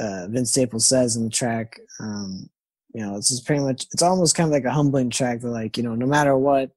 [0.00, 2.48] uh vince staples says in the track um
[2.94, 5.48] you know, it's just pretty much it's almost kind of like a humbling track that
[5.48, 6.70] like, you know, no matter what,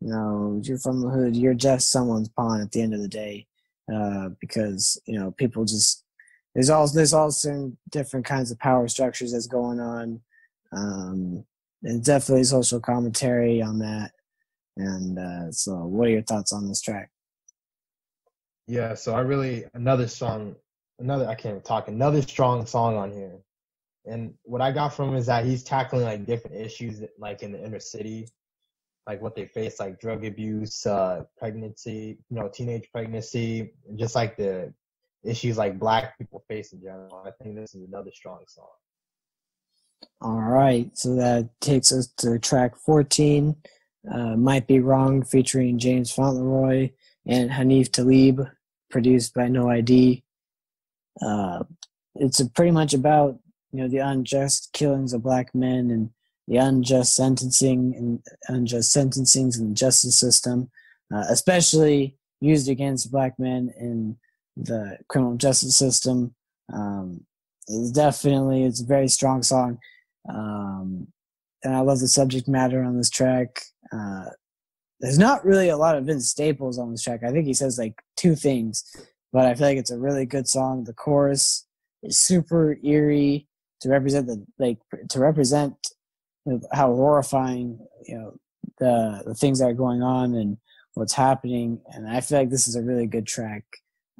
[0.00, 3.08] you know, you're from the hood, you're just someone's pawn at the end of the
[3.08, 3.46] day.
[3.92, 6.04] Uh, because, you know, people just
[6.54, 10.20] there's all there's all certain different kinds of power structures that's going on.
[10.72, 11.44] Um
[11.82, 14.12] and definitely social commentary on that.
[14.76, 17.10] And uh, so what are your thoughts on this track?
[18.68, 20.54] Yeah, so I really another song
[21.00, 23.40] another I can't talk another strong song on here
[24.08, 27.52] and what I got from him is that he's tackling like different issues like in
[27.52, 28.28] the inner city,
[29.06, 34.36] like what they face, like drug abuse, uh, pregnancy, you know, teenage pregnancy, just like
[34.36, 34.72] the
[35.24, 37.22] issues like black people face in general.
[37.26, 38.68] I think this is another strong song.
[40.20, 43.56] All right, so that takes us to track 14,
[44.12, 46.90] uh, Might Be Wrong, featuring James Fauntleroy
[47.26, 48.46] and Hanif Talib,
[48.90, 50.22] produced by No ID.
[51.20, 51.64] Uh,
[52.14, 53.38] it's pretty much about
[53.72, 56.10] you know the unjust killings of black men and
[56.46, 60.70] the unjust sentencing and unjust sentencings in the justice system,
[61.14, 64.16] uh, especially used against black men in
[64.56, 66.34] the criminal justice system.
[66.72, 67.24] Um,
[67.66, 69.78] it's definitely it's a very strong song,
[70.28, 71.08] um,
[71.62, 73.60] and I love the subject matter on this track.
[73.92, 74.30] Uh,
[75.00, 77.22] there's not really a lot of Vince Staples on this track.
[77.22, 78.84] I think he says like two things,
[79.32, 80.84] but I feel like it's a really good song.
[80.84, 81.66] The chorus
[82.02, 83.46] is super eerie
[83.80, 84.78] to represent the like
[85.10, 85.74] to represent
[86.72, 88.34] how horrifying you know
[88.78, 90.56] the the things that are going on and
[90.94, 93.64] what's happening and i feel like this is a really good track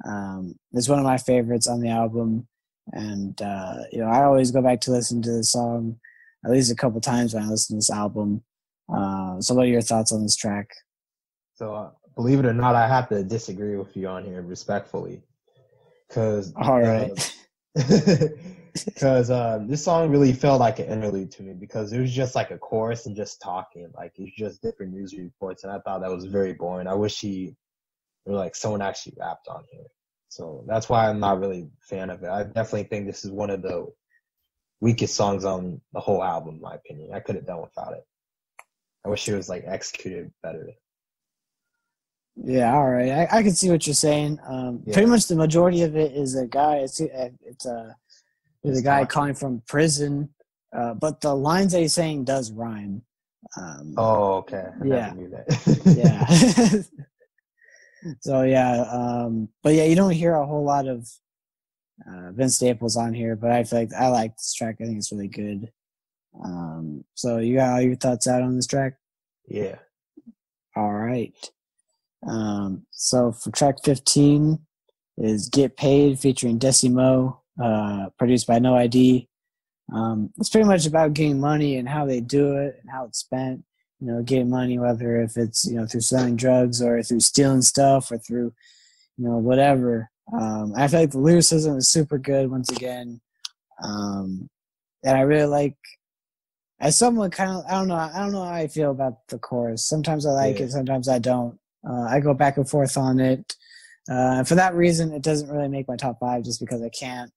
[0.05, 2.47] um it's one of my favorites on the album
[2.93, 5.97] and uh you know i always go back to listen to the song
[6.45, 8.41] at least a couple times when i listen to this album
[8.93, 10.69] uh so what are your thoughts on this track
[11.55, 15.21] so uh, believe it or not i have to disagree with you on here respectfully
[16.07, 17.35] because all right
[18.85, 22.35] because uh, this song really felt like an interlude to me because it was just
[22.35, 26.01] like a chorus and just talking, like it's just different news reports, and I thought
[26.01, 26.87] that was very boring.
[26.87, 27.55] I wish he,
[28.25, 29.85] or like someone actually rapped on here.
[30.29, 32.29] So that's why I'm not really a fan of it.
[32.29, 33.87] I definitely think this is one of the
[34.81, 37.13] weakest songs on the whole album, in my opinion.
[37.13, 38.05] I could have done without it.
[39.05, 40.69] I wish it was like executed better.
[42.35, 43.11] Yeah, all right.
[43.11, 44.39] I, I can see what you're saying.
[44.47, 44.93] Um, yeah.
[44.93, 46.77] Pretty much the majority of it is a guy.
[46.77, 47.95] It's it's a
[48.63, 50.29] the guy calling from prison.
[50.75, 53.01] Uh, but the lines that he's saying does rhyme.
[53.57, 54.67] Um, oh, okay.
[54.81, 55.13] I yeah.
[55.85, 56.27] yeah.
[58.21, 61.09] so yeah, um, but yeah, you don't hear a whole lot of
[62.07, 64.77] uh, Vince Staples on here, but I feel like I like this track.
[64.79, 65.71] I think it's really good.
[66.43, 68.95] Um, so you got all your thoughts out on this track?
[69.47, 69.77] Yeah.
[70.75, 71.33] All right.
[72.27, 74.59] Um, so for track 15
[75.17, 79.27] is Get Paid featuring Desi Mo, uh, produced by No ID.
[79.93, 83.19] Um, it's pretty much about getting money and how they do it and how it's
[83.19, 83.63] spent.
[83.99, 87.61] You know, getting money, whether if it's, you know, through selling drugs or through stealing
[87.61, 88.53] stuff or through,
[89.17, 90.09] you know, whatever.
[90.31, 93.19] Um, I feel like the lyricism is super good once again.
[93.83, 94.49] Um,
[95.03, 95.75] and I really like
[96.79, 99.37] as someone kind of I don't know I don't know how I feel about the
[99.39, 99.85] chorus.
[99.85, 100.65] Sometimes I like yeah.
[100.65, 101.59] it, sometimes I don't.
[101.87, 103.55] Uh, I go back and forth on it.
[104.09, 107.31] Uh, for that reason, it doesn't really make my top five, just because I can't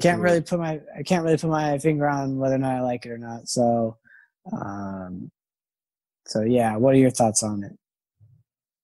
[0.00, 2.80] can't really put my I can't really put my finger on whether or not I
[2.80, 3.48] like it or not.
[3.48, 3.98] So,
[4.52, 5.30] um,
[6.26, 7.76] so yeah, what are your thoughts on it?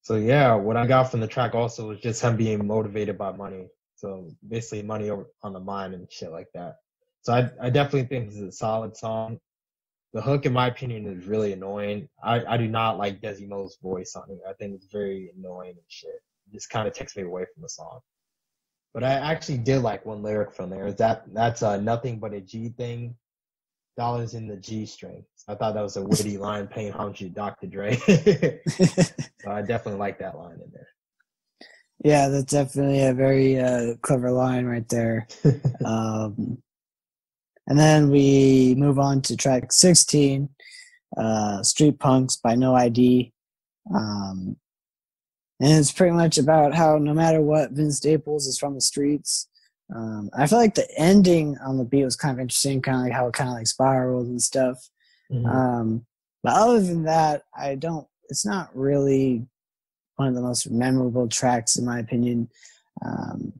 [0.02, 3.32] So yeah, what I got from the track also was just him being motivated by
[3.32, 3.66] money.
[3.96, 6.76] So basically, money over on the mind and shit like that.
[7.22, 9.40] So I I definitely think this is a solid song
[10.12, 12.08] the hook, in my opinion, is really annoying.
[12.22, 14.40] I, I do not like Desi Mo's voice on it.
[14.48, 16.10] I think it's very annoying and shit.
[16.10, 18.00] It just kind of takes me away from the song.
[18.94, 20.90] But I actually did like one lyric from there.
[20.92, 23.14] That that's uh, nothing but a G thing,
[23.98, 25.24] dollars in the G string.
[25.46, 27.66] I thought that was a witty line, paying homage to Dr.
[27.66, 27.96] Dre.
[28.06, 30.88] so I definitely like that line in there.
[32.02, 35.26] Yeah, that's definitely a very uh, clever line right there.
[35.84, 36.62] um,
[37.68, 40.48] and then we move on to track 16,
[41.16, 43.32] uh, Street Punks by No ID.
[43.94, 44.56] Um,
[45.60, 49.48] and it's pretty much about how no matter what, Vince Staples is from the streets.
[49.94, 53.02] Um, I feel like the ending on the beat was kind of interesting, kind of
[53.04, 54.88] like how it kind of like spiraled and stuff.
[55.30, 55.46] Mm-hmm.
[55.46, 56.06] Um,
[56.42, 58.06] but other than that, I don't.
[58.30, 59.46] It's not really
[60.16, 62.48] one of the most memorable tracks, in my opinion.
[63.04, 63.54] Um,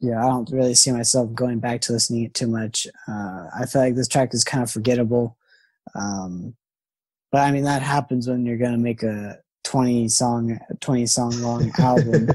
[0.00, 2.86] yeah, I don't really see myself going back to listening it too much.
[3.08, 5.36] Uh, I feel like this track is kind of forgettable.
[5.94, 6.54] Um,
[7.30, 11.70] but I mean, that happens when you're gonna make a 20 song, 20 song long
[11.78, 12.28] album.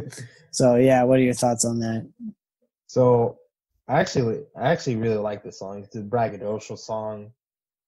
[0.52, 2.08] so yeah, what are your thoughts on that?
[2.88, 3.40] So
[3.88, 5.84] I actually, I actually really like this song.
[5.84, 7.32] It's a braggadocious song.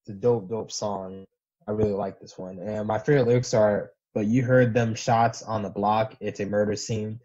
[0.01, 1.25] It's a dope, dope song.
[1.67, 2.59] I really like this one.
[2.59, 6.15] And my favorite lyrics are, "But you heard them shots on the block.
[6.19, 7.21] It's a murder scene."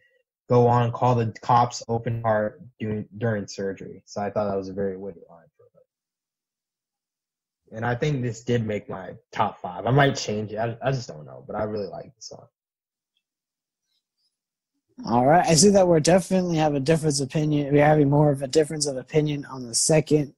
[0.49, 4.03] Go on call the cops open heart during during surgery.
[4.05, 5.67] So I thought that was a very witty line for
[7.73, 9.87] And I think this did make my top five.
[9.87, 10.59] I might change it.
[10.59, 12.47] I, I just don't know, but I really like the song.
[15.05, 15.47] All right.
[15.47, 17.73] I see that we're definitely have a difference opinion.
[17.73, 20.35] We're having more of a difference of opinion on the second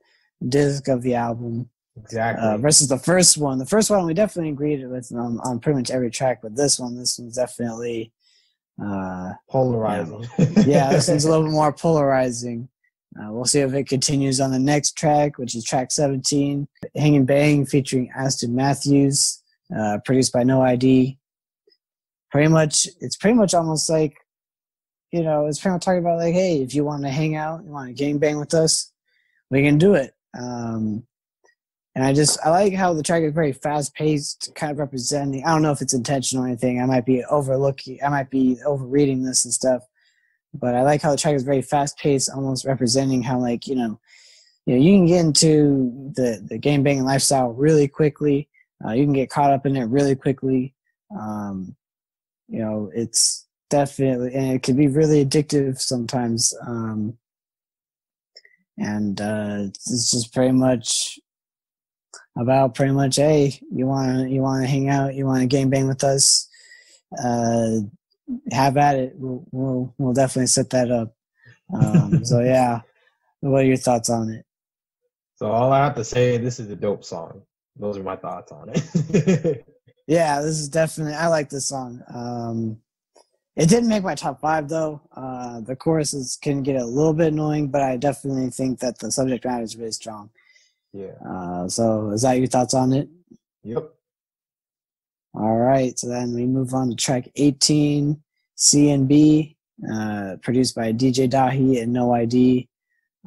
[0.48, 1.70] disc of the album.
[1.96, 2.44] Exactly.
[2.44, 3.58] Uh, versus the first one.
[3.58, 6.78] The first one we definitely agreed with on, on pretty much every track, but this
[6.78, 8.12] one, this one's definitely
[8.82, 10.26] uh, polarizing.
[10.38, 12.68] Yeah, yeah this one's a little bit more polarizing.
[13.18, 17.16] Uh, we'll see if it continues on the next track, which is track 17, Hang
[17.16, 19.42] and Bang, featuring Aston Matthews,
[19.76, 21.18] uh, produced by No ID.
[22.30, 24.14] Pretty much, it's pretty much almost like,
[25.10, 27.64] you know, it's pretty much talking about like, hey, if you want to hang out,
[27.64, 28.92] you want to gang bang with us,
[29.50, 30.12] we can do it.
[30.38, 31.07] Um,
[31.98, 35.44] and I just I like how the track is very fast paced, kind of representing.
[35.44, 36.80] I don't know if it's intentional or anything.
[36.80, 37.98] I might be overlooking.
[38.06, 39.82] I might be overreading this and stuff,
[40.54, 43.74] but I like how the track is very fast paced, almost representing how like you
[43.74, 43.98] know,
[44.64, 48.48] you know you can get into the the game banging lifestyle really quickly.
[48.84, 50.76] Uh, you can get caught up in it really quickly.
[51.18, 51.74] Um,
[52.46, 56.54] you know, it's definitely and it can be really addictive sometimes.
[56.64, 57.18] Um,
[58.76, 61.18] and uh, it's just pretty much
[62.38, 65.46] about pretty much, hey, you want to you want to hang out, you want to
[65.46, 66.48] game bang with us,
[67.22, 67.78] uh,
[68.52, 69.12] have at it.
[69.16, 71.14] We'll, we'll, we'll definitely set that up.
[71.74, 72.82] Um, so yeah,
[73.40, 74.44] what are your thoughts on it?
[75.36, 77.42] So all I have to say, this is a dope song.
[77.76, 79.64] Those are my thoughts on it.
[80.06, 81.14] yeah, this is definitely.
[81.14, 82.02] I like this song.
[82.12, 82.78] Um,
[83.54, 85.00] it didn't make my top five though.
[85.14, 89.10] Uh, the choruses can get a little bit annoying, but I definitely think that the
[89.10, 90.30] subject matter is really strong.
[90.92, 91.14] Yeah.
[91.28, 93.08] Uh, so is that your thoughts on it?
[93.64, 93.90] Yep.
[95.34, 95.98] All right.
[95.98, 98.20] So then we move on to track 18,
[98.56, 99.56] C CNB,
[99.92, 102.68] uh, produced by DJ Dahi and No ID.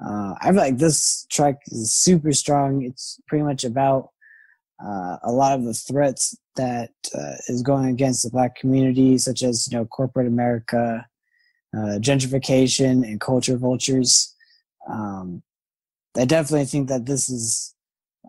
[0.03, 2.83] Uh, I feel like this track is super strong.
[2.83, 4.09] It's pretty much about
[4.83, 9.43] uh, a lot of the threats that uh, is going against the black community, such
[9.43, 11.05] as you know corporate America,
[11.75, 14.35] uh, gentrification, and culture vultures.
[14.89, 15.43] Um,
[16.17, 17.73] I definitely think that this is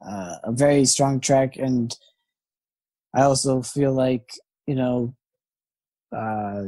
[0.06, 1.94] uh, a very strong track, and
[3.14, 4.30] I also feel like
[4.66, 5.14] you know,
[6.16, 6.64] uh,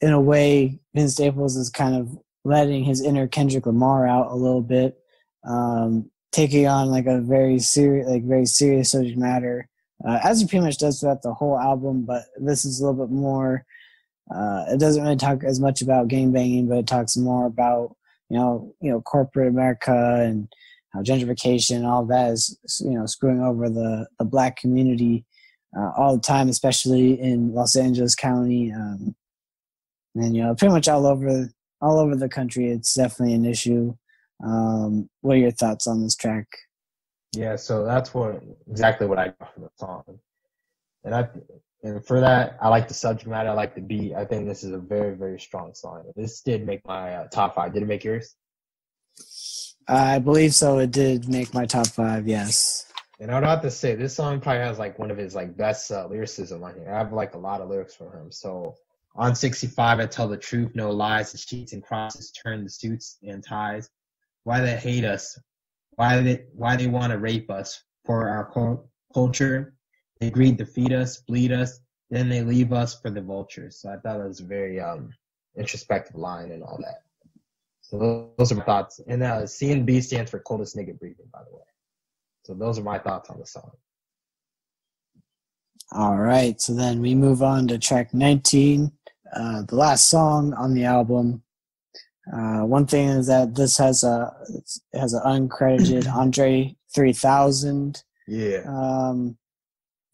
[0.00, 4.34] in a way, Vince Staples is kind of letting his inner Kendrick Lamar out a
[4.34, 4.98] little bit,
[5.44, 9.68] um, taking on like a very serious, like very serious subject matter,
[10.06, 12.04] uh, as he pretty much does throughout the whole album.
[12.04, 13.64] But this is a little bit more.
[14.34, 17.96] Uh, it doesn't really talk as much about game banging, but it talks more about
[18.28, 20.48] you know, you know, corporate America and
[20.92, 25.24] how gentrification, all that is, you know, screwing over the, the black community
[25.76, 28.72] uh, all the time, especially in Los Angeles County.
[28.72, 29.14] Um,
[30.14, 31.48] and, you know, pretty much all over,
[31.80, 33.94] all over the country, it's definitely an issue.
[34.44, 36.46] Um, what are your thoughts on this track?
[37.36, 40.02] Yeah, so that's what exactly what I got from the song,
[41.04, 41.28] and I
[41.82, 44.14] and for that I like the subject matter, I like the beat.
[44.14, 46.04] I think this is a very very strong song.
[46.16, 47.72] This did make my uh, top five.
[47.72, 48.34] Did it make yours?
[49.86, 50.78] I believe so.
[50.78, 52.28] It did make my top five.
[52.28, 52.92] Yes.
[53.20, 55.56] And I would have to say this song probably has like one of his like
[55.56, 56.92] best uh, lyricism on here.
[56.92, 58.30] I have like a lot of lyrics from him.
[58.30, 58.76] So
[59.16, 61.32] on 65, I tell the truth, no lies.
[61.32, 63.90] The sheets and crosses turn the suits and ties.
[64.44, 65.38] Why they hate us?
[65.96, 69.74] Why they why they want to rape us for our culture?
[70.20, 73.80] They agreed to feed us, bleed us, then they leave us for the vultures.
[73.80, 75.10] So I thought that was a very um,
[75.56, 77.02] introspective line and all that.
[77.80, 79.00] So those are my thoughts.
[79.06, 81.62] And uh, CNB stands for coldest nigga breathing, by the way.
[82.44, 83.70] So those are my thoughts on the song.
[85.92, 86.60] All right.
[86.60, 88.92] So then we move on to track 19,
[89.34, 91.42] uh, the last song on the album.
[92.30, 94.34] Uh, one thing is that this has a
[94.92, 98.02] has an uncredited Andre 3000.
[98.26, 98.64] Yeah.
[98.66, 99.38] Um,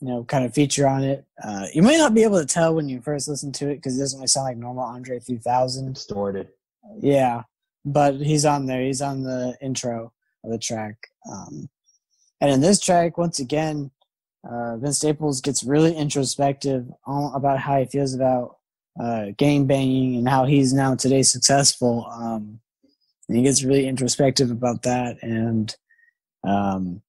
[0.04, 1.24] you know, kind of feature on it.
[1.42, 3.96] Uh, you might not be able to tell when you first listen to it because
[3.96, 5.94] it doesn't really sound like normal Andre 3000.
[5.94, 6.48] Distorted.
[7.00, 7.44] Yeah,
[7.86, 8.82] but he's on there.
[8.82, 10.12] He's on the intro
[10.44, 10.96] of the track.
[11.32, 11.70] Um,
[12.42, 13.92] and in this track, once again,
[14.46, 18.58] uh, Vince Staples gets really introspective about how he feels about
[19.02, 22.06] uh, game banging and how he's now today successful.
[22.12, 22.60] Um,
[23.28, 25.22] he gets really introspective about that.
[25.22, 25.74] And
[26.46, 27.00] um,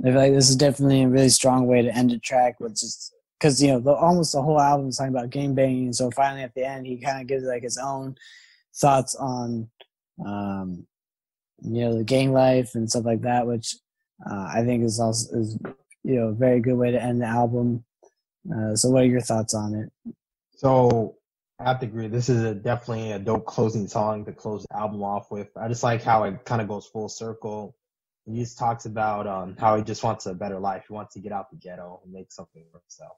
[0.00, 2.82] I feel like this is definitely a really strong way to end a track, which
[2.84, 5.92] is because you know the, almost the whole album is talking about game banging.
[5.92, 8.16] So finally, at the end, he kind of gives like his own
[8.76, 9.68] thoughts on
[10.24, 10.86] um,
[11.62, 13.76] you know the gang life and stuff like that, which
[14.28, 15.58] uh, I think is also is
[16.04, 17.84] you know a very good way to end the album.
[18.52, 20.14] Uh, so, what are your thoughts on it?
[20.56, 21.16] So,
[21.58, 22.06] I have to agree.
[22.06, 25.48] This is a, definitely a dope closing song to close the album off with.
[25.56, 27.76] I just like how it kind of goes full circle.
[28.28, 30.84] He just talks about um, how he just wants a better life.
[30.88, 33.16] He wants to get out the ghetto and make something for himself.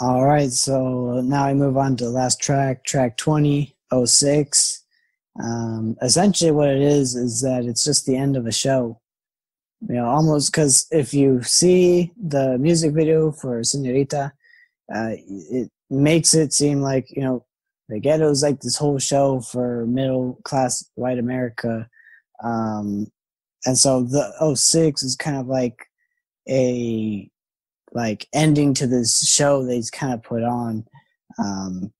[0.00, 4.84] All right, so now I move on to the last track, track 2006.
[5.42, 9.00] Um, essentially, what it is is that it's just the end of a show.
[9.88, 14.32] You know, almost because if you see the music video for Senorita,
[14.94, 17.44] uh, it makes it seem like you know
[17.88, 21.88] the ghetto is like this whole show for middle class white America,
[22.42, 23.10] um,
[23.66, 25.86] and so the 06 is kind of like
[26.48, 27.30] a
[27.92, 30.84] like ending to this show that he's kind of put on.
[31.38, 31.92] Um,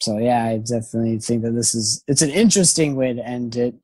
[0.00, 3.74] so yeah, I definitely think that this is it's an interesting way to end it.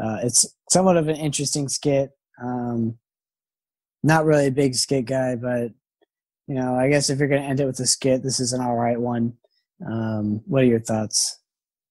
[0.00, 2.10] Uh, it's somewhat of an interesting skit.
[2.40, 2.98] Um,
[4.02, 5.72] not really a big skit guy, but
[6.46, 8.60] you know, I guess if you're gonna end it with a skit, this is an
[8.60, 9.34] all right one.
[9.84, 11.40] Um, what are your thoughts?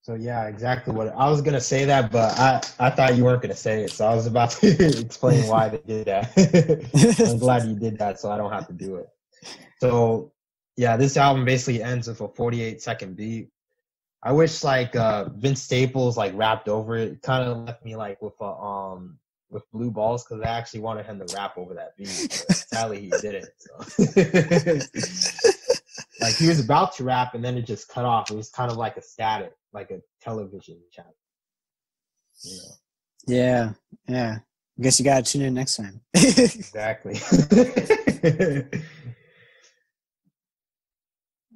[0.06, 3.42] So yeah, exactly what I was gonna say that, but I I thought you weren't
[3.42, 6.30] gonna say it, so I was about to explain why they did that.
[7.28, 9.10] I'm glad you did that, so I don't have to do it.
[9.80, 10.32] So
[10.78, 13.50] yeah, this album basically ends with a 48 second beat
[14.26, 17.22] I wish like uh Vince Staples like rapped over it.
[17.22, 21.08] Kind of left me like with a um with blue balls because I actually wanted
[21.08, 22.32] him to rap over that beat.
[22.68, 23.50] sadly, he didn't.
[23.58, 23.78] So.
[26.26, 28.32] like he was about to rap and then it just cut off.
[28.32, 31.16] It was kind of like a static, like a television channel.
[32.44, 32.64] You know?
[33.28, 33.74] Yeah,
[34.08, 34.40] yeah.
[34.78, 36.02] I guess you gotta tune in next time.
[36.14, 37.16] exactly.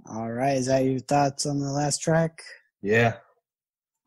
[0.10, 0.58] All right.
[0.58, 2.42] Is that your thoughts on the last track?
[2.82, 3.16] Yeah.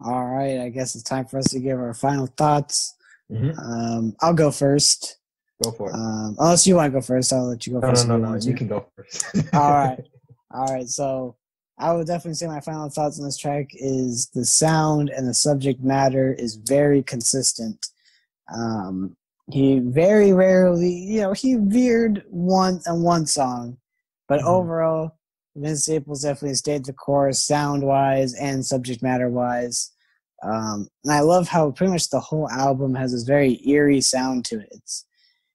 [0.05, 0.61] All right.
[0.61, 2.97] I guess it's time for us to give our final thoughts.
[3.31, 3.59] Mm-hmm.
[3.59, 5.19] Um, I'll go first.
[5.63, 5.95] Go for it.
[5.95, 8.09] Um, unless you want to go first, I'll let you go no, first.
[8.09, 8.39] No, no, no.
[8.39, 9.27] You can go first.
[9.53, 10.01] All right.
[10.55, 10.89] All right.
[10.89, 11.37] So
[11.79, 15.35] I would definitely say my final thoughts on this track is the sound and the
[15.35, 17.87] subject matter is very consistent.
[18.55, 19.17] Um,
[19.51, 23.79] he very rarely, you know, he veered one on one song,
[24.29, 24.49] but mm-hmm.
[24.49, 25.19] overall,
[25.57, 29.91] Vince Staples definitely stayed the course, sound wise and subject matter wise.
[30.43, 34.45] Um, and I love how pretty much the whole album has this very eerie sound
[34.47, 34.69] to it.
[34.71, 35.05] It's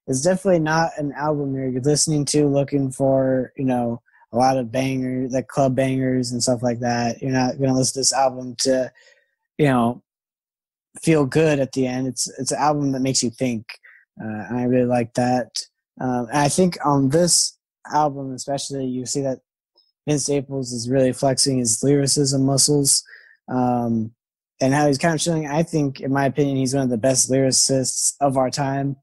[0.06, 4.00] it's definitely not an album you're listening to looking for, you know,
[4.32, 7.22] a lot of bangers, like club bangers and stuff like that.
[7.22, 8.92] You're not gonna listen to this album to,
[9.56, 10.02] you know,
[11.02, 12.06] feel good at the end.
[12.08, 13.66] It's it's an album that makes you think.
[14.20, 15.60] Uh, and I really like that.
[16.00, 17.56] Um, and I think on this
[17.92, 19.38] album, especially, you see that
[20.06, 23.04] Vince Staples is really flexing his lyricism muscles,
[23.48, 24.12] um,
[24.60, 25.46] and how he's kind of showing.
[25.46, 28.96] I think, in my opinion, he's one of the best lyricists of our time.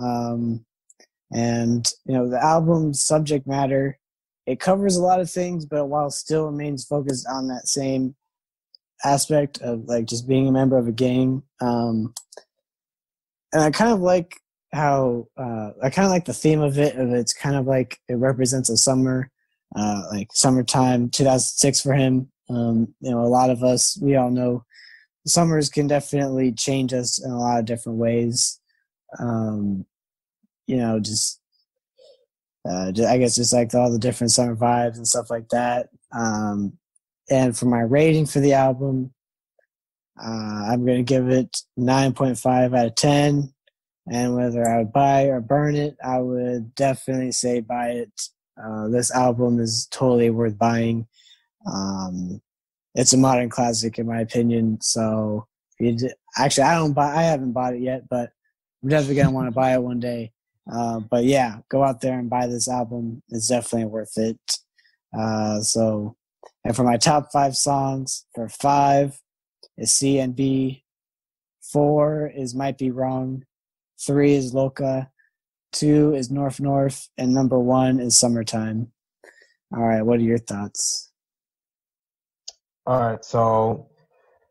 [0.00, 0.64] Um,
[1.32, 3.98] and you know, the album's subject matter
[4.52, 8.14] it covers a lot of things, but while still remains focused on that same
[9.02, 11.42] aspect of like just being a member of a gang.
[11.60, 12.12] Um,
[13.52, 14.36] and I kind of like
[14.74, 16.96] how uh, I kind of like the theme of it.
[16.96, 19.30] Of it's kind of like it represents a summer,
[19.74, 22.30] uh, like summertime, 2006 for him.
[22.50, 24.64] Um, you know, a lot of us, we all know,
[25.26, 28.60] summers can definitely change us in a lot of different ways.
[29.18, 29.86] Um,
[30.66, 31.41] you know, just
[32.68, 35.88] uh, I guess just like all the different summer vibes and stuff like that.
[36.12, 36.78] Um,
[37.30, 39.12] and for my rating for the album,
[40.22, 43.52] uh, I'm going to give it 9.5 out of 10.
[44.10, 48.22] And whether I would buy or burn it, I would definitely say buy it.
[48.62, 51.06] Uh, this album is totally worth buying.
[51.66, 52.42] Um,
[52.94, 54.80] it's a modern classic in my opinion.
[54.80, 55.46] So
[56.36, 57.14] actually, I don't buy.
[57.14, 58.32] I haven't bought it yet, but
[58.82, 60.32] I'm definitely gonna want to buy it one day.
[60.70, 63.22] Uh, but yeah, go out there and buy this album.
[63.28, 64.38] It's definitely worth it.
[65.16, 66.16] Uh, so,
[66.64, 69.20] and for my top five songs, for five
[69.76, 70.84] is C and B,
[71.62, 73.44] four is Might Be Wrong,
[74.00, 75.10] three is Loca,
[75.72, 78.92] two is Norf Norf, and number one is Summertime.
[79.74, 81.10] All right, what are your thoughts?
[82.86, 83.88] All right, so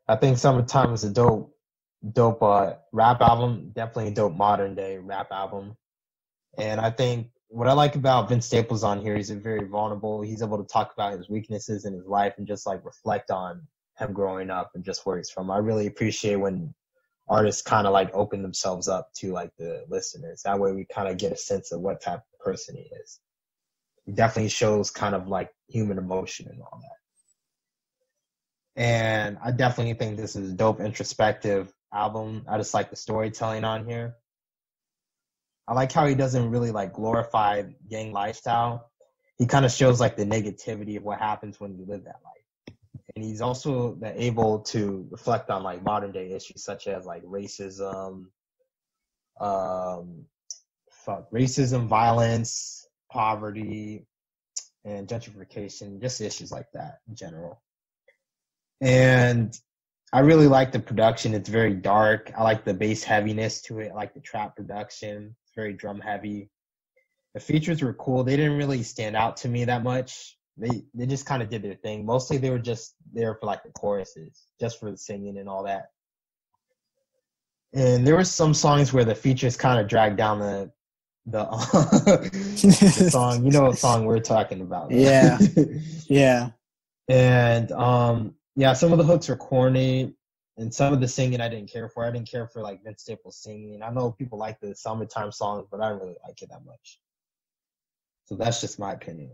[0.07, 1.55] I think Summertime is a dope,
[2.11, 3.71] dope uh, rap album.
[3.73, 5.77] Definitely a dope modern day rap album.
[6.57, 10.21] And I think what I like about Vince Staples on here, he's very vulnerable.
[10.21, 13.67] He's able to talk about his weaknesses in his life and just like reflect on
[13.97, 15.51] him growing up and just where he's from.
[15.51, 16.73] I really appreciate when
[17.27, 20.41] artists kind of like open themselves up to like the listeners.
[20.43, 23.19] That way we kind of get a sense of what type of person he is.
[24.05, 27.01] He definitely shows kind of like human emotion and all that.
[28.81, 32.45] And I definitely think this is a dope introspective album.
[32.47, 34.15] I just like the storytelling on here.
[35.71, 38.91] I like how he doesn't really like glorify gang lifestyle.
[39.37, 42.75] He kind of shows like the negativity of what happens when you live that life.
[43.15, 48.25] And he's also able to reflect on like modern day issues such as like racism,
[49.39, 50.25] um,
[50.91, 54.05] fuck, racism, violence, poverty,
[54.83, 57.61] and gentrification, just issues like that in general.
[58.81, 59.57] And
[60.11, 61.33] I really like the production.
[61.33, 62.29] It's very dark.
[62.37, 63.91] I like the bass heaviness to it.
[63.93, 66.49] I like the trap production very drum heavy.
[67.33, 68.23] The features were cool.
[68.23, 70.37] They didn't really stand out to me that much.
[70.57, 72.05] They they just kind of did their thing.
[72.05, 75.63] Mostly they were just there for like the choruses, just for the singing and all
[75.63, 75.85] that.
[77.73, 80.71] And there were some songs where the features kind of dragged down the
[81.25, 81.45] the,
[82.31, 83.45] the song.
[83.45, 84.91] You know what song we're talking about?
[84.91, 84.99] Right?
[84.99, 85.37] Yeah,
[86.07, 86.49] yeah.
[87.07, 90.13] And um, yeah, some of the hooks are corny
[90.57, 92.05] and some of the singing I didn't care for.
[92.05, 93.81] I didn't care for like Vince Staples singing.
[93.81, 96.99] I know people like the summertime songs, but I don't really like it that much.
[98.25, 99.33] So that's just my opinion.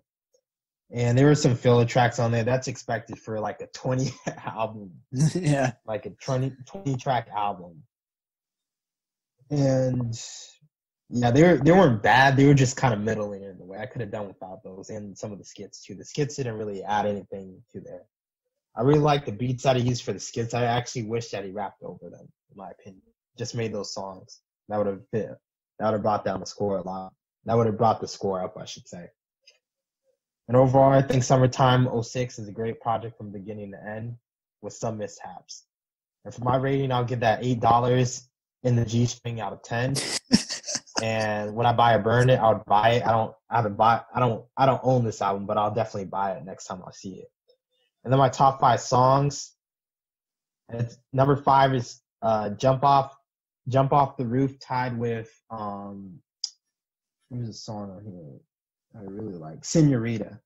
[0.92, 2.44] And there were some filler tracks on there.
[2.44, 4.12] That's expected for like a 20
[4.46, 4.92] album.
[5.12, 5.74] yeah.
[5.86, 7.84] Like a 20, 20 track album.
[9.50, 10.18] And
[11.10, 12.36] yeah, they were they weren't bad.
[12.36, 13.80] They were just kind of middling in the way.
[13.80, 15.96] I could have done without those and some of the skits too.
[15.96, 18.04] The skits didn't really add anything to there.
[18.78, 20.54] I really like the beats that he used for the skits.
[20.54, 23.02] I actually wish that he rapped over them, in my opinion.
[23.38, 24.42] Just made those songs.
[24.70, 25.32] That would have fit.
[25.80, 27.12] That would have brought down the score a lot.
[27.46, 29.08] That would have brought the score up, I should say.
[30.48, 34.16] And overall, I think Summertime 06 is a great project from beginning to end
[34.62, 35.66] with some mishaps.
[36.24, 38.24] And for my rating, I'll give that $8
[38.64, 39.96] in the G string out of 10.
[41.02, 43.08] and when I buy or burn it, I would buy it.
[43.08, 46.06] I don't I haven't buy I don't I don't own this album, but I'll definitely
[46.06, 47.28] buy it next time I see it.
[48.08, 49.52] And then my top five songs.
[51.12, 53.14] Number five is uh, "Jump Off,"
[53.68, 56.18] "Jump Off the Roof," tied with um,
[57.30, 58.40] there's a song on here
[58.96, 60.40] I really like, "Senorita."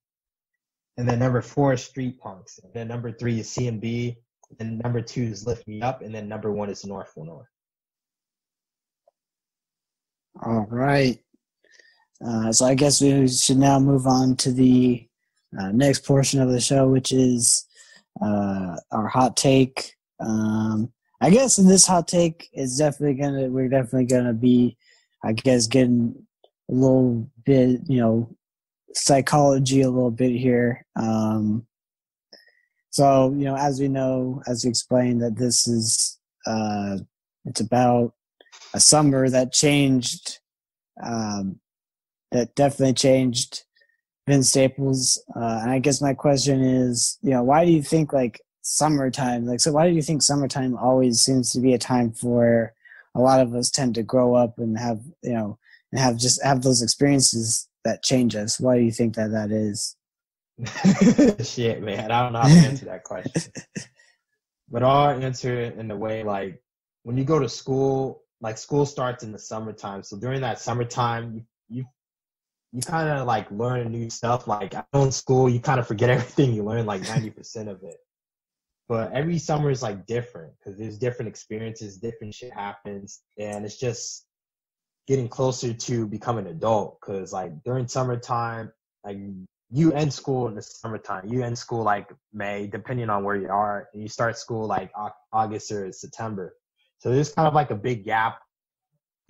[0.98, 4.16] And then number four is "Street Punks." And then number three is "CNB."
[4.60, 7.48] And number two is "Lift Me Up." And then number one is "North for North."
[10.44, 11.20] All right.
[12.26, 15.08] Uh, so I guess we should now move on to the
[15.60, 17.66] uh, next portion of the show, which is
[18.22, 23.70] uh, our hot take Um, I guess in this hot take, it's definitely gonna we're
[23.70, 24.78] definitely gonna be,
[25.24, 26.16] I guess, getting
[26.70, 28.36] a little bit, you know,
[28.94, 30.86] psychology a little bit here.
[30.96, 31.68] Um,
[32.90, 36.98] so you know, as we know, as we explained, that this is uh,
[37.46, 38.14] it's about
[38.74, 40.40] a summer that changed,
[41.04, 41.60] um,
[42.32, 43.64] that definitely changed
[44.28, 45.22] Vince Staples.
[45.36, 49.46] Uh, and I guess my question is, you know, why do you think like summertime,
[49.46, 52.74] like, so why do you think summertime always seems to be a time for
[53.16, 55.58] a lot of us tend to grow up and have, you know,
[55.92, 58.60] and have just have those experiences that change us?
[58.60, 59.96] Why do you think that that is?
[61.46, 63.52] Shit, man, I don't know how to answer that question.
[64.70, 66.62] but I'll answer it in the way like
[67.04, 70.04] when you go to school, like school starts in the summertime.
[70.04, 71.86] So during that summertime, you you,
[72.72, 74.48] you kind of like learn new stuff.
[74.48, 77.70] Like I know in school, you kind of forget everything you learn, like ninety percent
[77.70, 77.98] of it.
[78.88, 83.78] But every summer is like different because there's different experiences, different shit happens, and it's
[83.78, 84.26] just
[85.08, 87.00] getting closer to becoming an adult.
[87.00, 88.72] Because like during summertime,
[89.04, 89.18] like
[89.72, 91.32] you end school in the summertime.
[91.32, 94.92] You end school like May, depending on where you are, and you start school like
[95.32, 96.56] August or September.
[97.00, 98.40] So there's kind of like a big gap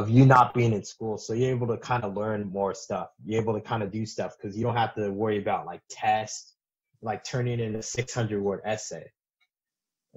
[0.02, 1.18] of you not being in school.
[1.18, 3.10] So you're able to kind of learn more stuff.
[3.26, 5.82] You're able to kind of do stuff because you don't have to worry about like
[5.90, 6.54] tests,
[7.02, 9.12] like turning in a 600 word essay.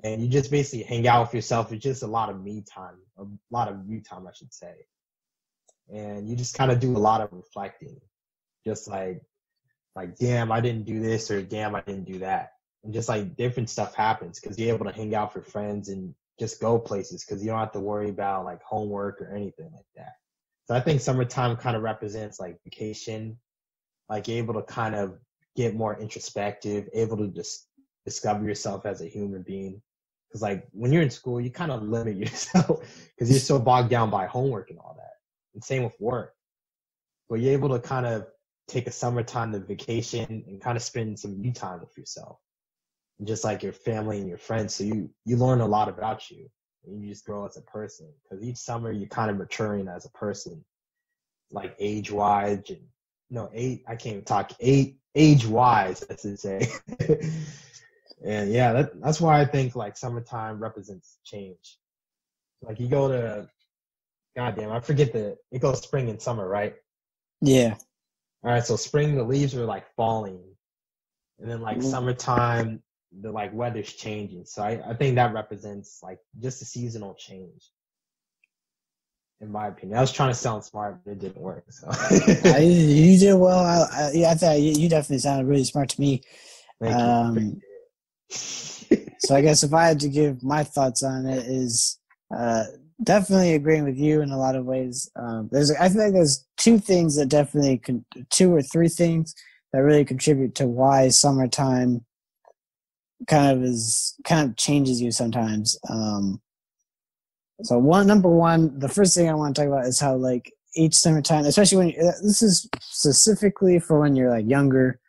[0.02, 1.72] And you just basically hang out with yourself.
[1.72, 4.74] It's just a lot of me time, a lot of you time, I should say.
[5.92, 8.00] And you just kind of do a lot of reflecting.
[8.66, 9.22] Just like,
[9.94, 12.52] like, damn, I didn't do this or damn, I didn't do that.
[12.82, 15.88] And just like different stuff happens because you're able to hang out with your friends
[15.88, 19.70] and just go places because you don't have to worry about like homework or anything
[19.72, 20.14] like that.
[20.66, 23.38] So I think summertime kind of represents like vacation,
[24.08, 25.18] like able to kind of
[25.56, 27.68] get more introspective, able to just
[28.04, 29.80] discover yourself as a human being.
[30.28, 32.80] Because like when you're in school, you kind of limit yourself
[33.14, 35.12] because you're so bogged down by homework and all that.
[35.54, 36.34] And same with work.
[37.28, 38.26] But you're able to kind of
[38.66, 42.38] take a summertime to vacation and kind of spend some me time with yourself
[43.22, 44.74] just like your family and your friends.
[44.74, 46.48] So you you learn a lot about you,
[46.86, 48.08] and you just grow as a person.
[48.22, 50.64] Because each summer you're kind of maturing as a person,
[51.52, 52.82] like age wise and
[53.30, 53.84] no eight.
[53.86, 56.02] I can't even talk eight age wise.
[56.02, 56.68] As to say.
[58.24, 61.78] and yeah, that, that's why I think like summertime represents change.
[62.62, 63.48] Like you go to,
[64.36, 66.74] goddamn, I forget the it goes spring and summer, right?
[67.40, 67.74] Yeah.
[68.42, 70.42] All right, so spring the leaves are like falling,
[71.38, 71.88] and then like mm-hmm.
[71.88, 72.82] summertime
[73.20, 74.44] the like weather's changing.
[74.44, 77.70] So I, I think that represents like just a seasonal change.
[79.40, 81.64] In my opinion, I was trying to sound smart, but it didn't work.
[81.70, 81.90] So
[82.60, 83.58] you did well.
[83.58, 86.22] I, I, yeah, I thought you, you, definitely sounded really smart to me.
[86.80, 87.60] Um,
[88.30, 91.98] so I guess if I had to give my thoughts on it, is
[92.34, 92.64] uh,
[93.02, 95.10] definitely agreeing with you in a lot of ways.
[95.16, 99.34] Um, there's, I think there's two things that definitely, con- two or three things
[99.72, 102.04] that really contribute to why summertime
[103.26, 105.78] kind of is kind of changes you sometimes.
[105.88, 106.40] Um,
[107.62, 110.52] so one number one, the first thing I want to talk about is how like
[110.76, 115.00] each summertime, especially when you, uh, this is specifically for when you're like younger,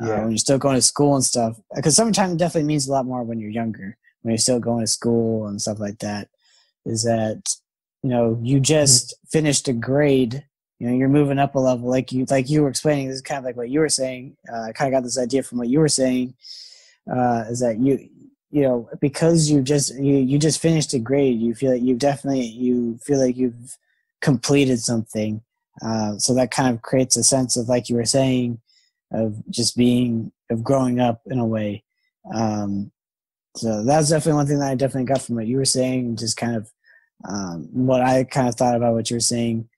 [0.00, 0.12] uh, yeah.
[0.12, 1.60] uh, when you're still going to school and stuff.
[1.74, 4.86] Because summertime definitely means a lot more when you're younger, when you're still going to
[4.86, 6.28] school and stuff like that.
[6.86, 7.42] Is that
[8.02, 9.28] you know you just mm-hmm.
[9.28, 10.44] finished a grade
[10.78, 13.22] you know you're moving up a level like you like you were explaining this is
[13.22, 15.58] kind of like what you were saying uh, i kind of got this idea from
[15.58, 16.34] what you were saying
[17.10, 18.08] uh, is that you
[18.50, 21.94] you know because you just you you just finished a grade you feel like you
[21.94, 23.78] definitely you feel like you've
[24.20, 25.42] completed something.
[25.82, 28.60] Uh, so that kind of creates a sense of like you were saying
[29.12, 31.82] of just being of growing up in a way.
[32.34, 32.90] Um,
[33.56, 36.36] so that's definitely one thing that i definitely got from what you were saying just
[36.36, 36.70] kind of
[37.28, 39.68] um, what i kind of thought about what you were saying.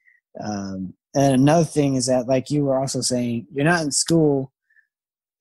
[0.43, 4.53] Um, and another thing is that like you were also saying you're not in school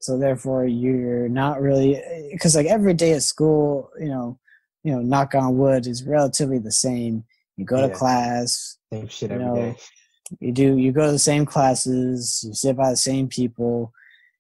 [0.02, 4.38] so therefore you're not really because like every day at school you know
[4.84, 7.24] you know knock on wood is relatively the same
[7.56, 7.88] you go yeah.
[7.88, 9.78] to class same shit every know, day.
[10.40, 13.94] you do you go to the same classes you sit by the same people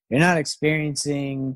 [0.10, 1.56] you're not experiencing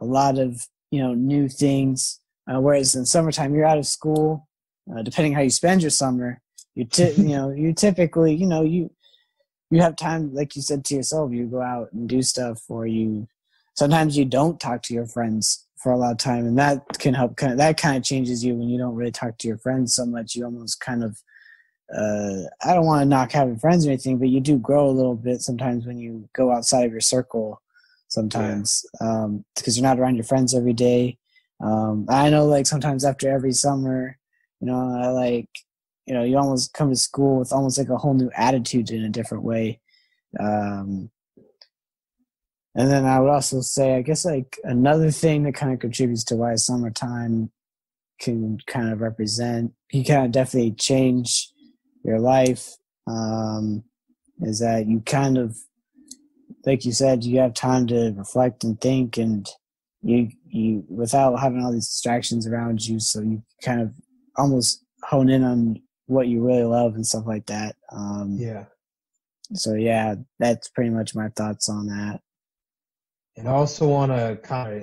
[0.00, 4.48] a lot of you know new things uh, whereas in summertime you're out of school
[4.94, 6.40] uh, depending how you spend your summer
[6.76, 8.90] you t- you know you typically you know you
[9.72, 12.86] you have time like you said to yourself you go out and do stuff or
[12.86, 13.26] you
[13.80, 17.14] sometimes you don't talk to your friends for a lot of time and that can
[17.14, 19.56] help kind of that kind of changes you when you don't really talk to your
[19.58, 21.18] friends so much you almost kind of
[21.96, 24.98] uh, i don't want to knock having friends or anything but you do grow a
[24.98, 27.62] little bit sometimes when you go outside of your circle
[28.08, 29.24] sometimes yeah.
[29.24, 31.16] um, because you're not around your friends every day
[31.60, 34.18] Um, I know like sometimes after every summer,
[34.60, 35.48] you know, I like,
[36.06, 39.04] you know, you almost come to school with almost like a whole new attitude in
[39.04, 39.80] a different way.
[40.38, 41.10] Um,
[42.74, 46.24] and then I would also say, I guess like another thing that kind of contributes
[46.24, 47.50] to why summertime
[48.20, 51.50] can kind of represent, you kind of definitely change
[52.04, 52.76] your life.
[53.06, 53.84] Um,
[54.42, 55.56] is that you kind of,
[56.64, 59.48] like you said, you have time to reflect and think, and
[60.02, 63.92] you you without having all these distractions around you, so you kind of
[64.36, 67.76] almost hone in on what you really love and stuff like that.
[67.92, 68.64] Um, Yeah.
[69.54, 72.20] So yeah, that's pretty much my thoughts on that.
[73.40, 74.82] And I also want to kind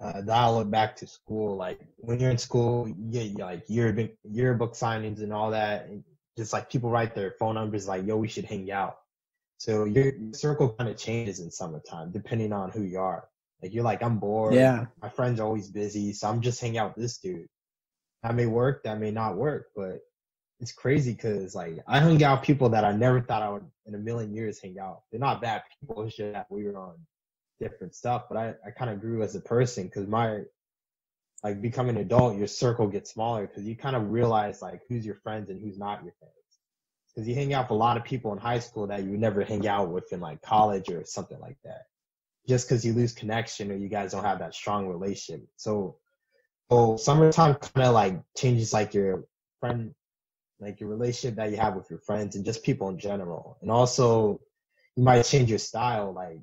[0.00, 1.56] of uh, dial it back to school.
[1.56, 5.86] Like when you're in school, you get like yearbook, yearbook signings and all that.
[5.86, 6.04] And
[6.36, 8.98] just like people write their phone numbers, like, yo, we should hang out.
[9.56, 13.26] So your circle kind of changes in summertime depending on who you are.
[13.62, 14.52] Like you're like, I'm bored.
[14.52, 14.86] Yeah.
[15.00, 16.12] My friend's are always busy.
[16.12, 17.46] So I'm just hanging out with this dude.
[18.22, 20.00] That may work, that may not work, but
[20.60, 23.64] it's crazy because like I hung out with people that I never thought I would
[23.86, 25.02] in a million years hang out.
[25.10, 26.02] They're not bad people.
[26.02, 26.94] It's just that we were on
[27.62, 28.24] different stuff.
[28.28, 30.40] But I, I kind of grew as a person because my
[31.42, 35.04] like becoming an adult, your circle gets smaller because you kind of realize like who's
[35.04, 36.34] your friends and who's not your friends.
[37.14, 39.42] Because you hang out with a lot of people in high school that you never
[39.42, 41.82] hang out with in like college or something like that.
[42.48, 45.46] Just because you lose connection or you guys don't have that strong relationship.
[45.56, 45.96] So,
[46.70, 49.24] so summertime kind of like changes like your
[49.60, 49.94] friend,
[50.58, 53.58] like your relationship that you have with your friends and just people in general.
[53.60, 54.40] And also,
[54.96, 56.12] you might change your style.
[56.12, 56.40] Like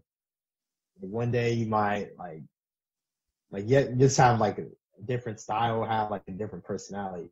[1.02, 2.42] one day you might like
[3.52, 4.66] like yet just have like a
[5.06, 7.30] different style, have like a different personality.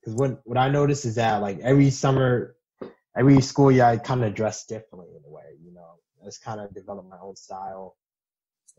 [0.00, 2.56] Because what what I noticed is that like every summer,
[3.16, 5.56] every school year, I kind of dress differently in a way.
[5.64, 7.96] You know, I just kind of develop my own style,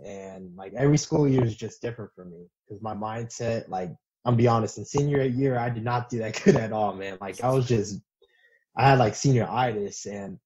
[0.03, 3.91] and like every school year is just different for me because my mindset, like
[4.25, 7.17] I'm be honest, in senior year, I did not do that good at all, man.
[7.21, 7.99] Like I was just,
[8.75, 10.39] I had like senioritis, and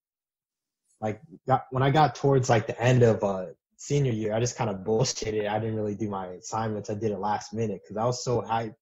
[1.01, 3.47] like got, when I got towards like the end of uh
[3.79, 5.49] senior year, I just kind of bullshitted.
[5.49, 6.89] I didn't really do my assignments.
[6.89, 8.75] I did it last minute because I was so hyped.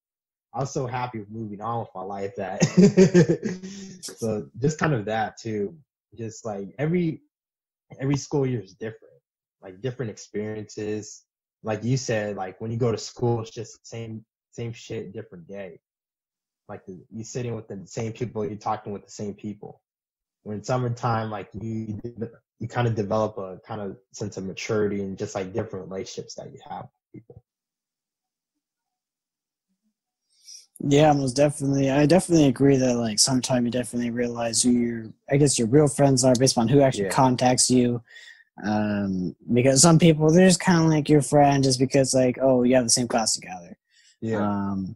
[0.53, 2.63] I was so happy with moving on with my life that
[4.17, 5.77] so just kind of that too.
[6.17, 7.21] Just like every
[7.99, 9.13] every school year is different.
[9.61, 11.23] Like different experiences.
[11.63, 15.47] Like you said, like when you go to school, it's just same same shit, different
[15.47, 15.79] day.
[16.67, 19.81] Like the, you sitting with the same people, you're talking with the same people.
[20.41, 22.01] When summertime, like you
[22.59, 26.35] you kind of develop a kind of sense of maturity and just like different relationships
[26.35, 27.43] that you have with people.
[30.79, 31.89] Yeah, most definitely.
[31.89, 35.87] I definitely agree that like sometimes you definitely realize who your I guess your real
[35.87, 37.09] friends are based on who actually Yeah.
[37.09, 38.01] contacts you.
[38.63, 42.63] Um, because some people they're just kind of like your friend just because like oh
[42.63, 43.77] you have the same class together.
[44.41, 44.95] Um,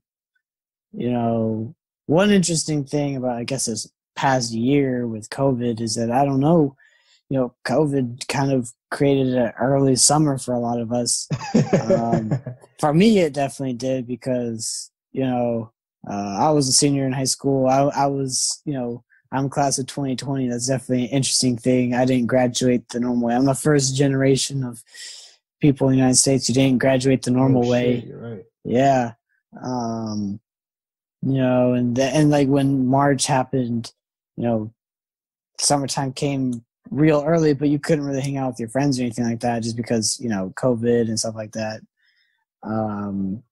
[0.94, 6.12] you know, one interesting thing about I guess this past year with COVID is that
[6.12, 6.76] I don't know,
[7.32, 11.30] you know, COVID kind of created an early summer for a lot of us.
[11.80, 12.34] um,
[12.82, 15.72] For me, it definitely did because you know
[16.10, 17.68] uh, I was a senior in high school.
[17.68, 20.50] I, I was you know I'm class of 2020.
[20.50, 21.94] That's definitely an interesting thing.
[21.94, 23.36] I didn't graduate the normal way.
[23.36, 24.84] I'm the first generation of
[25.62, 28.02] people in the United States who didn't graduate the normal Oh, way.
[28.02, 28.44] shit, right.
[28.66, 29.14] Yeah.
[29.64, 30.40] Um,
[31.22, 33.94] you know, and the, and like when March happened,
[34.36, 34.74] you know,
[35.60, 39.26] summertime came real early, but you couldn't really hang out with your friends or anything
[39.26, 41.82] like that just because, you know, COVID and stuff like that.
[42.64, 43.44] Um,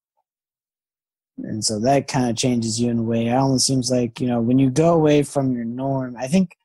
[1.37, 3.27] and so that kind of changes you in a way.
[3.27, 6.55] It almost seems like, you know, when you go away from your norm, I think,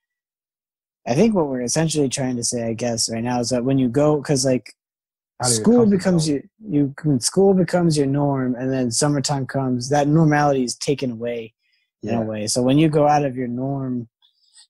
[1.06, 3.78] I think what we're essentially trying to say, I guess, right now is that when
[3.78, 4.74] you go, because like
[5.40, 6.34] Out of your school becomes zone.
[6.34, 11.10] your you when school becomes your norm and then summertime comes that normality is taken
[11.10, 11.52] away
[12.02, 12.12] yeah.
[12.12, 14.08] in a way so when you go out of your norm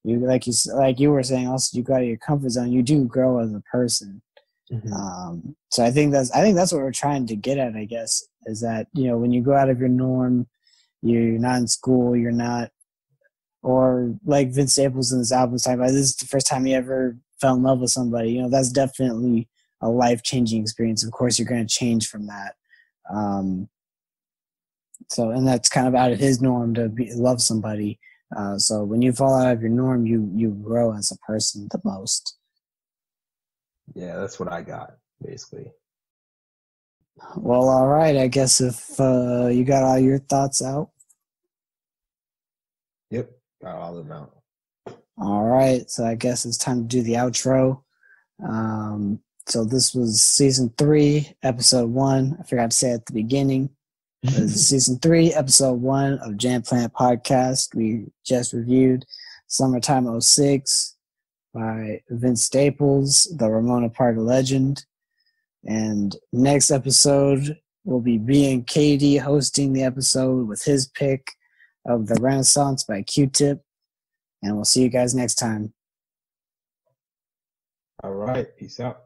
[0.04, 2.70] you like you like you were saying also you go out of your comfort zone
[2.70, 4.20] you do grow as a person.
[4.72, 4.92] Mhm.
[4.92, 7.84] um so i think that's i think that's what we're trying to get at i
[7.84, 10.46] guess is that you know when you go out of your norm
[11.02, 12.70] you're not in school you're not
[13.62, 16.74] or like vince staples in this album talking about this is the first time he
[16.74, 19.48] ever fell in love with somebody you know that's definitely
[19.80, 21.04] a life changing experience.
[21.04, 22.54] Of course you're going to change from that.
[23.12, 23.68] Um
[25.10, 27.98] so and that's kind of out of his norm to be, love somebody
[28.36, 31.68] uh, so when you fall out of your norm you you grow as a person
[31.70, 32.36] the most
[33.94, 35.70] Yeah, that's what I got basically.
[37.36, 38.16] Well, all right.
[38.16, 40.90] I guess if uh, you got all your thoughts out,
[43.10, 43.30] Yep,
[43.62, 44.36] got all of them out.
[45.18, 45.88] all right.
[45.88, 47.82] So I guess it's time to do the outro.
[48.44, 52.36] Um, so this was season three, episode one.
[52.40, 53.70] I forgot to say at the beginning.
[54.24, 57.74] Season three, episode one of Jam Planet Podcast.
[57.74, 59.04] We just reviewed
[59.48, 60.96] Summertime 06
[61.52, 64.86] by Vince Staples, the Ramona Park legend.
[65.64, 71.30] And next episode will be BNKD hosting the episode with his pick
[71.86, 73.62] of The Renaissance by Q-Tip.
[74.42, 75.74] And we'll see you guys next time.
[78.02, 78.48] All right.
[78.56, 79.02] Peace out.